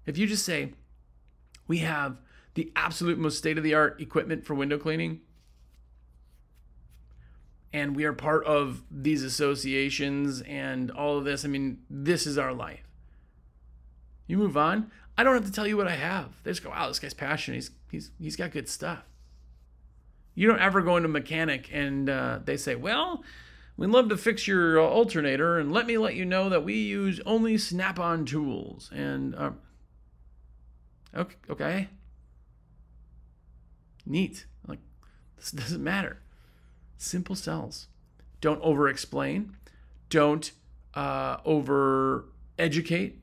If 0.06 0.18
you 0.18 0.26
just 0.26 0.44
say, 0.44 0.72
we 1.68 1.78
have 1.78 2.16
the 2.54 2.72
absolute 2.74 3.18
most 3.18 3.38
state 3.38 3.56
of 3.56 3.64
the 3.64 3.74
art 3.74 4.00
equipment 4.00 4.44
for 4.44 4.54
window 4.54 4.78
cleaning, 4.78 5.20
and 7.72 7.96
we 7.96 8.04
are 8.04 8.12
part 8.12 8.44
of 8.44 8.82
these 8.90 9.22
associations 9.22 10.42
and 10.42 10.90
all 10.90 11.18
of 11.18 11.24
this, 11.24 11.44
I 11.44 11.48
mean, 11.48 11.78
this 11.88 12.26
is 12.26 12.36
our 12.36 12.52
life. 12.52 12.86
You 14.26 14.36
move 14.36 14.56
on. 14.56 14.90
I 15.16 15.24
don't 15.24 15.34
have 15.34 15.46
to 15.46 15.52
tell 15.52 15.66
you 15.66 15.76
what 15.76 15.88
I 15.88 15.96
have. 15.96 16.42
They 16.42 16.50
just 16.50 16.62
go, 16.62 16.70
wow, 16.70 16.88
this 16.88 16.98
guy's 16.98 17.14
passionate. 17.14 17.56
He's 17.56 17.70
he's 17.90 18.10
he's 18.18 18.36
got 18.36 18.50
good 18.50 18.68
stuff. 18.68 19.04
You 20.34 20.48
don't 20.48 20.60
ever 20.60 20.80
go 20.80 20.96
into 20.96 21.08
mechanic 21.08 21.68
and 21.72 22.08
uh, 22.08 22.40
they 22.42 22.56
say, 22.56 22.74
well, 22.74 23.22
we'd 23.82 23.90
love 23.90 24.08
to 24.08 24.16
fix 24.16 24.46
your 24.46 24.80
uh, 24.80 24.84
alternator, 24.84 25.58
and 25.58 25.72
let 25.72 25.86
me 25.86 25.98
let 25.98 26.14
you 26.14 26.24
know 26.24 26.48
that 26.48 26.62
we 26.62 26.74
use 26.74 27.20
only 27.26 27.58
Snap-on 27.58 28.24
tools. 28.24 28.88
And 28.94 29.34
uh, 29.34 29.50
okay, 31.16 31.34
okay, 31.50 31.88
neat. 34.06 34.46
Like 34.68 34.78
this 35.36 35.50
doesn't 35.50 35.82
matter. 35.82 36.20
Simple 36.96 37.34
sells. 37.34 37.88
Don't 38.40 38.62
over-explain. 38.62 39.56
Don't 40.08 40.52
uh, 40.94 41.38
over-educate 41.44 43.18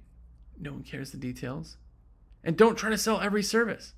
no 0.60 0.74
one 0.74 0.84
cares 0.84 1.12
the 1.12 1.18
details. 1.18 1.78
And 2.44 2.58
don't 2.58 2.78
try 2.78 2.90
to 2.90 2.98
sell 2.98 3.22
every 3.22 3.44
service. 3.44 3.94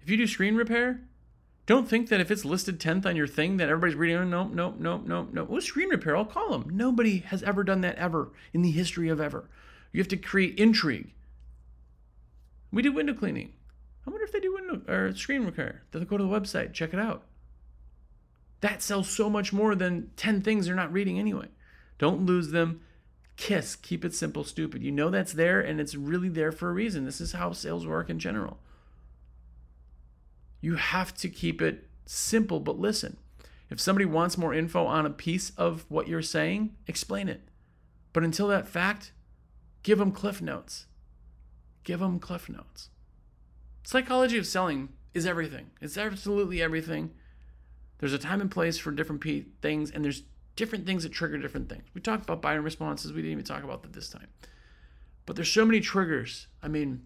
If 0.00 0.08
you 0.08 0.16
do 0.16 0.26
screen 0.26 0.54
repair, 0.54 1.07
don't 1.68 1.86
think 1.86 2.08
that 2.08 2.18
if 2.18 2.30
it's 2.30 2.46
listed 2.46 2.80
10th 2.80 3.04
on 3.04 3.14
your 3.14 3.26
thing 3.26 3.58
that 3.58 3.68
everybody's 3.68 3.94
reading, 3.94 4.16
oh, 4.16 4.24
nope, 4.24 4.52
nope, 4.54 4.76
nope, 4.78 5.02
nope, 5.04 5.28
nope. 5.30 5.50
Well, 5.50 5.60
screen 5.60 5.90
repair, 5.90 6.16
I'll 6.16 6.24
call 6.24 6.58
them. 6.58 6.74
Nobody 6.74 7.18
has 7.18 7.42
ever 7.42 7.62
done 7.62 7.82
that 7.82 7.96
ever 7.96 8.32
in 8.54 8.62
the 8.62 8.70
history 8.70 9.10
of 9.10 9.20
ever. 9.20 9.50
You 9.92 10.00
have 10.00 10.08
to 10.08 10.16
create 10.16 10.58
intrigue. 10.58 11.12
We 12.72 12.80
do 12.80 12.90
window 12.90 13.12
cleaning. 13.12 13.52
I 14.06 14.10
wonder 14.10 14.24
if 14.24 14.32
they 14.32 14.40
do 14.40 14.54
window 14.54 14.80
or 14.90 15.14
screen 15.14 15.44
repair. 15.44 15.82
They'll 15.90 16.06
go 16.06 16.16
to 16.16 16.24
the 16.24 16.30
website, 16.30 16.72
check 16.72 16.94
it 16.94 17.00
out. 17.00 17.24
That 18.62 18.82
sells 18.82 19.10
so 19.10 19.28
much 19.28 19.52
more 19.52 19.74
than 19.74 20.10
10 20.16 20.40
things 20.40 20.66
they're 20.66 20.74
not 20.74 20.92
reading 20.92 21.18
anyway. 21.18 21.48
Don't 21.98 22.24
lose 22.24 22.50
them. 22.50 22.80
KISS, 23.36 23.76
keep 23.76 24.06
it 24.06 24.14
simple, 24.14 24.42
stupid. 24.42 24.82
You 24.82 24.90
know 24.90 25.10
that's 25.10 25.34
there 25.34 25.60
and 25.60 25.82
it's 25.82 25.94
really 25.94 26.30
there 26.30 26.50
for 26.50 26.70
a 26.70 26.72
reason. 26.72 27.04
This 27.04 27.20
is 27.20 27.32
how 27.32 27.52
sales 27.52 27.86
work 27.86 28.08
in 28.08 28.18
general. 28.18 28.58
You 30.60 30.76
have 30.76 31.14
to 31.16 31.28
keep 31.28 31.62
it 31.62 31.88
simple, 32.06 32.60
but 32.60 32.78
listen. 32.78 33.16
If 33.70 33.80
somebody 33.80 34.06
wants 34.06 34.38
more 34.38 34.54
info 34.54 34.86
on 34.86 35.04
a 35.04 35.10
piece 35.10 35.50
of 35.50 35.84
what 35.88 36.08
you're 36.08 36.22
saying, 36.22 36.74
explain 36.86 37.28
it. 37.28 37.42
But 38.12 38.24
until 38.24 38.48
that 38.48 38.66
fact, 38.66 39.12
give 39.82 39.98
them 39.98 40.12
cliff 40.12 40.40
notes. 40.40 40.86
Give 41.84 42.00
them 42.00 42.18
cliff 42.18 42.48
notes. 42.48 42.88
Psychology 43.84 44.38
of 44.38 44.46
selling 44.46 44.90
is 45.14 45.26
everything. 45.26 45.70
It's 45.80 45.98
absolutely 45.98 46.62
everything. 46.62 47.10
There's 47.98 48.12
a 48.12 48.18
time 48.18 48.40
and 48.40 48.50
place 48.50 48.78
for 48.78 48.90
different 48.90 49.22
things, 49.60 49.90
and 49.90 50.04
there's 50.04 50.22
different 50.56 50.86
things 50.86 51.02
that 51.02 51.12
trigger 51.12 51.38
different 51.38 51.68
things. 51.68 51.84
We 51.94 52.00
talked 52.00 52.24
about 52.24 52.42
buyer 52.42 52.62
responses. 52.62 53.12
We 53.12 53.22
didn't 53.22 53.32
even 53.32 53.44
talk 53.44 53.64
about 53.64 53.82
that 53.82 53.92
this 53.92 54.08
time. 54.08 54.28
But 55.26 55.36
there's 55.36 55.52
so 55.52 55.64
many 55.64 55.80
triggers. 55.80 56.46
I 56.62 56.68
mean, 56.68 57.02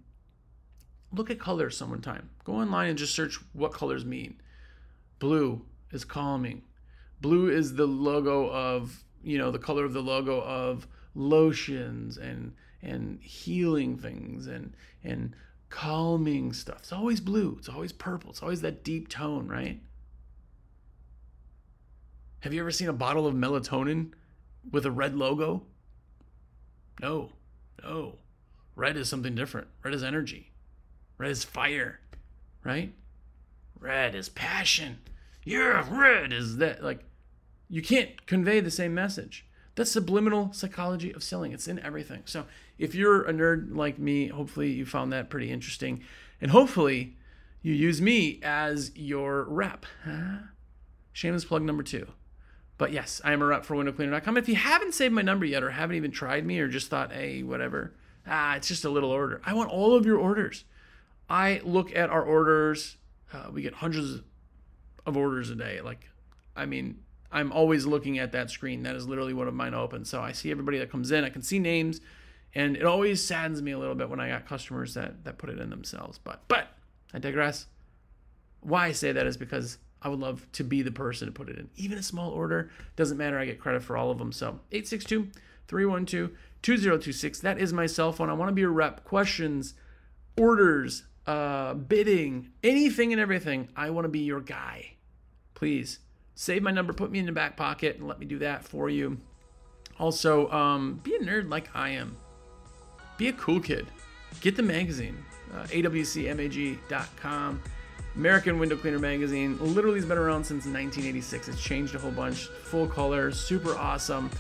look 1.13 1.31
at 1.31 1.39
colors 1.39 1.77
some 1.77 2.01
time. 2.01 2.31
Go 2.45 2.55
online 2.55 2.91
and 2.91 2.99
just 2.99 3.15
search 3.15 3.39
what 3.53 3.73
colors 3.73 4.05
mean. 4.05 4.41
Blue 5.19 5.63
is 5.93 6.05
calming. 6.05 6.63
Blue 7.21 7.49
is 7.49 7.75
the 7.75 7.87
logo 7.87 8.51
of 8.51 9.05
you 9.23 9.39
know, 9.39 9.51
the 9.51 9.59
color 9.59 9.85
of 9.85 9.93
the 9.93 10.03
logo 10.03 10.41
of 10.41 10.87
lotions 11.15 12.17
and 12.17 12.55
and 12.83 13.21
healing 13.23 13.97
things 13.97 14.47
and 14.47 14.75
and 15.05 15.35
calming 15.71 16.53
stuff. 16.53 16.79
It's 16.81 16.93
always 16.93 17.21
blue. 17.21 17.57
It's 17.59 17.69
always 17.69 17.93
purple. 17.93 18.31
It's 18.31 18.43
always 18.43 18.61
that 18.63 18.85
deep 18.85 19.09
tone, 19.09 19.49
right? 19.49 19.81
Have 22.41 22.53
you 22.53 22.61
ever 22.61 22.73
seen 22.73 22.89
a 22.89 22.93
bottle 22.93 23.27
of 23.27 23.35
melatonin 23.35 24.13
with 24.71 24.85
a 24.85 24.91
red 24.91 25.15
logo? 25.15 25.63
No, 27.01 27.31
no. 27.83 28.19
Red 28.75 28.97
is 28.97 29.09
something 29.09 29.35
different. 29.35 29.69
Red 29.85 29.95
is 29.95 30.03
energy. 30.03 30.52
Red 31.19 31.31
is 31.31 31.45
fire, 31.45 32.01
right? 32.65 32.93
Red 33.79 34.15
is 34.15 34.29
passion. 34.29 34.99
Yeah, 35.45 35.87
red 35.91 36.33
is 36.33 36.59
that. 36.59 36.83
Like, 36.83 37.05
you 37.69 37.83
can't 37.83 38.27
convey 38.27 38.61
the 38.61 38.71
same 38.71 38.95
message. 38.95 39.47
That's 39.75 39.91
subliminal 39.91 40.53
psychology 40.53 41.13
of 41.13 41.23
selling. 41.23 41.53
It's 41.53 41.67
in 41.67 41.79
everything. 41.79 42.23
So 42.27 42.45
if 42.79 42.95
you're 42.95 43.23
a 43.23 43.33
nerd 43.33 43.75
like 43.75 43.99
me, 43.99 44.29
hopefully 44.29 44.71
you 44.71 44.85
found 44.85 45.13
that 45.13 45.31
pretty 45.31 45.51
interesting. 45.51 46.03
And 46.41 46.51
hopefully 46.51 47.17
you 47.63 47.73
use 47.73 48.01
me 48.01 48.41
as 48.43 48.91
your 48.95 49.45
rep. 49.45 49.87
Huh? 50.05 50.39
Shameless 51.13 51.45
plug 51.45 51.63
number 51.63 51.83
two. 51.83 52.09
But 52.77 52.93
yes, 52.93 53.21
I 53.25 53.33
am 53.33 53.41
a 53.41 53.47
rep 53.47 53.65
for 53.65 53.77
windowcleaner.com. 53.77 54.37
If 54.37 54.49
you 54.49 54.57
haven't 54.57 54.95
saved 54.95 55.15
my 55.15 55.23
number 55.23 55.47
yet 55.47 55.63
or 55.63 55.71
haven't 55.71 55.97
even 55.97 56.11
tried 56.11 56.45
me 56.45 56.59
or 56.59 56.69
just 56.69 56.89
thought, 56.89 57.13
hey, 57.13 57.43
whatever, 57.43 57.95
ah, 58.27 58.57
it's 58.57 58.69
just 58.69 58.85
a 58.85 58.91
little 58.91 59.11
order. 59.11 59.41
I 59.45 59.55
want 59.55 59.71
all 59.71 59.95
of 59.95 60.05
your 60.05 60.19
orders. 60.19 60.65
I 61.33 61.63
look 61.65 61.97
at 61.97 62.11
our 62.11 62.23
orders. 62.23 62.99
Uh, 63.33 63.47
we 63.51 63.63
get 63.63 63.73
hundreds 63.73 64.21
of 65.07 65.17
orders 65.17 65.49
a 65.49 65.55
day. 65.55 65.81
Like, 65.81 66.11
I 66.55 66.67
mean, 66.67 66.99
I'm 67.33 67.51
always 67.51 67.87
looking 67.87 68.19
at 68.19 68.33
that 68.33 68.51
screen. 68.51 68.83
That 68.83 68.97
is 68.97 69.09
literally 69.09 69.33
one 69.33 69.49
of 69.49 69.55
mine 69.55 69.73
open. 69.73 70.05
So 70.05 70.21
I 70.21 70.33
see 70.33 70.51
everybody 70.51 70.79
that 70.79 70.91
comes 70.91 71.11
in. 71.11 71.25
I 71.25 71.31
can 71.31 71.41
see 71.41 71.59
names, 71.59 72.03
and 72.55 72.77
it 72.77 72.85
always 72.85 73.27
saddens 73.27 73.63
me 73.63 73.73
a 73.73 73.79
little 73.79 73.95
bit 73.95 74.11
when 74.11 74.21
I 74.21 74.29
got 74.29 74.47
customers 74.47 74.93
that 74.93 75.25
that 75.25 75.39
put 75.39 75.49
it 75.49 75.59
in 75.59 75.71
themselves. 75.71 76.19
But 76.23 76.43
but 76.49 76.69
I 77.15 77.19
digress. 77.19 77.67
Why 78.61 78.89
I 78.89 78.93
say 78.93 79.11
that 79.13 79.27
is 79.27 79.39
because 79.39 79.79
I 80.03 80.11
would 80.11 80.21
love 80.21 80.47
to 80.53 80.65
be 80.65 80.83
the 80.83 80.93
person 80.93 81.29
to 81.29 81.33
put 81.33 81.49
it 81.49 81.57
in. 81.57 81.71
Even 81.77 81.97
a 81.97 82.03
small 82.03 82.31
order 82.31 82.71
doesn't 82.95 83.17
matter. 83.17 83.39
I 83.39 83.47
get 83.47 83.59
credit 83.59 83.83
for 83.83 83.97
all 83.97 84.11
of 84.11 84.19
them. 84.19 84.33
So 84.33 84.61
862 84.71 85.31
312 85.67 86.33
2026. 86.61 87.41
That 87.41 87.59
is 87.59 87.73
my 87.73 87.87
cell 87.87 88.13
phone. 88.13 88.29
I 88.29 88.35
want 88.35 88.51
to 88.51 88.55
be 88.55 88.65
a 88.65 88.69
rep. 88.69 89.05
Questions, 89.05 89.73
orders, 90.37 91.05
uh, 91.27 91.75
bidding, 91.75 92.51
anything 92.63 93.13
and 93.13 93.21
everything. 93.21 93.69
I 93.77 93.91
want 93.91 94.05
to 94.05 94.09
be 94.09 94.21
your 94.21 94.41
guy. 94.41 94.95
Please 95.55 96.01
save 96.35 96.63
my 96.63 96.71
number, 96.71 96.93
put 96.93 97.11
me 97.11 97.19
in 97.19 97.27
the 97.27 97.33
back 97.33 97.57
pocket, 97.57 97.97
and 97.97 98.09
let 98.09 98.19
me 98.19 98.27
do 98.27 98.39
that 98.39 98.65
for 98.65 98.89
you. 98.91 99.19
Also, 99.99 100.51
um, 100.51 101.01
be 101.03 101.15
a 101.15 101.19
nerd 101.19 101.49
like 101.49 101.69
I 101.75 101.91
am. 101.91 102.17
Be 103.17 103.29
a 103.29 103.33
cool 103.35 103.61
kid. 103.61 103.87
Get 104.41 104.57
the 104.57 104.63
magazine, 104.63 105.23
uh, 105.55 105.65
awcmag.com. 105.65 107.63
American 108.15 108.59
Window 108.59 108.77
Cleaner 108.77 108.99
Magazine. 108.99 109.57
Literally 109.61 109.99
has 109.99 110.07
been 110.07 110.19
around 110.19 110.45
since 110.45 110.65
1986. 110.67 111.49
It's 111.49 111.63
changed 111.63 111.95
a 111.95 111.99
whole 111.99 112.11
bunch. 112.11 112.47
Full 112.47 112.87
color, 112.87 113.31
super 113.31 113.75
awesome. 113.77 114.31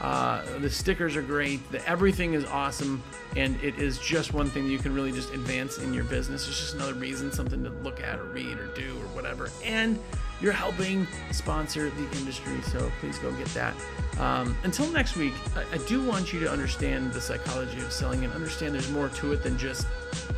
Uh, 0.00 0.42
the 0.58 0.68
stickers 0.68 1.16
are 1.16 1.22
great. 1.22 1.70
The, 1.72 1.86
everything 1.88 2.34
is 2.34 2.44
awesome, 2.44 3.02
and 3.34 3.58
it 3.62 3.78
is 3.78 3.98
just 3.98 4.34
one 4.34 4.50
thing 4.50 4.66
you 4.66 4.78
can 4.78 4.94
really 4.94 5.12
just 5.12 5.32
advance 5.32 5.78
in 5.78 5.94
your 5.94 6.04
business. 6.04 6.46
It's 6.46 6.58
just 6.58 6.74
another 6.74 6.94
reason, 6.94 7.32
something 7.32 7.64
to 7.64 7.70
look 7.70 8.02
at 8.02 8.18
or 8.18 8.24
read 8.24 8.58
or 8.58 8.66
do 8.68 8.96
or 8.98 9.06
whatever. 9.14 9.50
And 9.64 9.98
you're 10.40 10.52
helping 10.52 11.06
sponsor 11.32 11.88
the 11.88 12.18
industry, 12.18 12.60
so 12.62 12.92
please 13.00 13.18
go 13.18 13.32
get 13.32 13.48
that. 13.48 13.74
Um, 14.18 14.54
until 14.64 14.86
next 14.90 15.16
week, 15.16 15.32
I, 15.56 15.64
I 15.74 15.78
do 15.86 16.04
want 16.04 16.32
you 16.32 16.40
to 16.40 16.50
understand 16.50 17.12
the 17.14 17.20
psychology 17.20 17.80
of 17.80 17.90
selling 17.90 18.22
and 18.24 18.32
understand 18.34 18.74
there's 18.74 18.90
more 18.90 19.08
to 19.08 19.32
it 19.32 19.42
than 19.42 19.56
just 19.56 19.86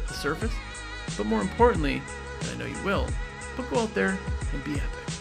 the 0.06 0.14
surface. 0.14 0.52
But 1.16 1.26
more 1.26 1.40
importantly, 1.40 2.00
and 2.40 2.50
I 2.50 2.54
know 2.58 2.66
you 2.66 2.84
will, 2.84 3.08
but 3.56 3.68
go 3.70 3.80
out 3.80 3.94
there 3.94 4.16
and 4.52 4.64
be 4.64 4.74
epic. 4.74 5.14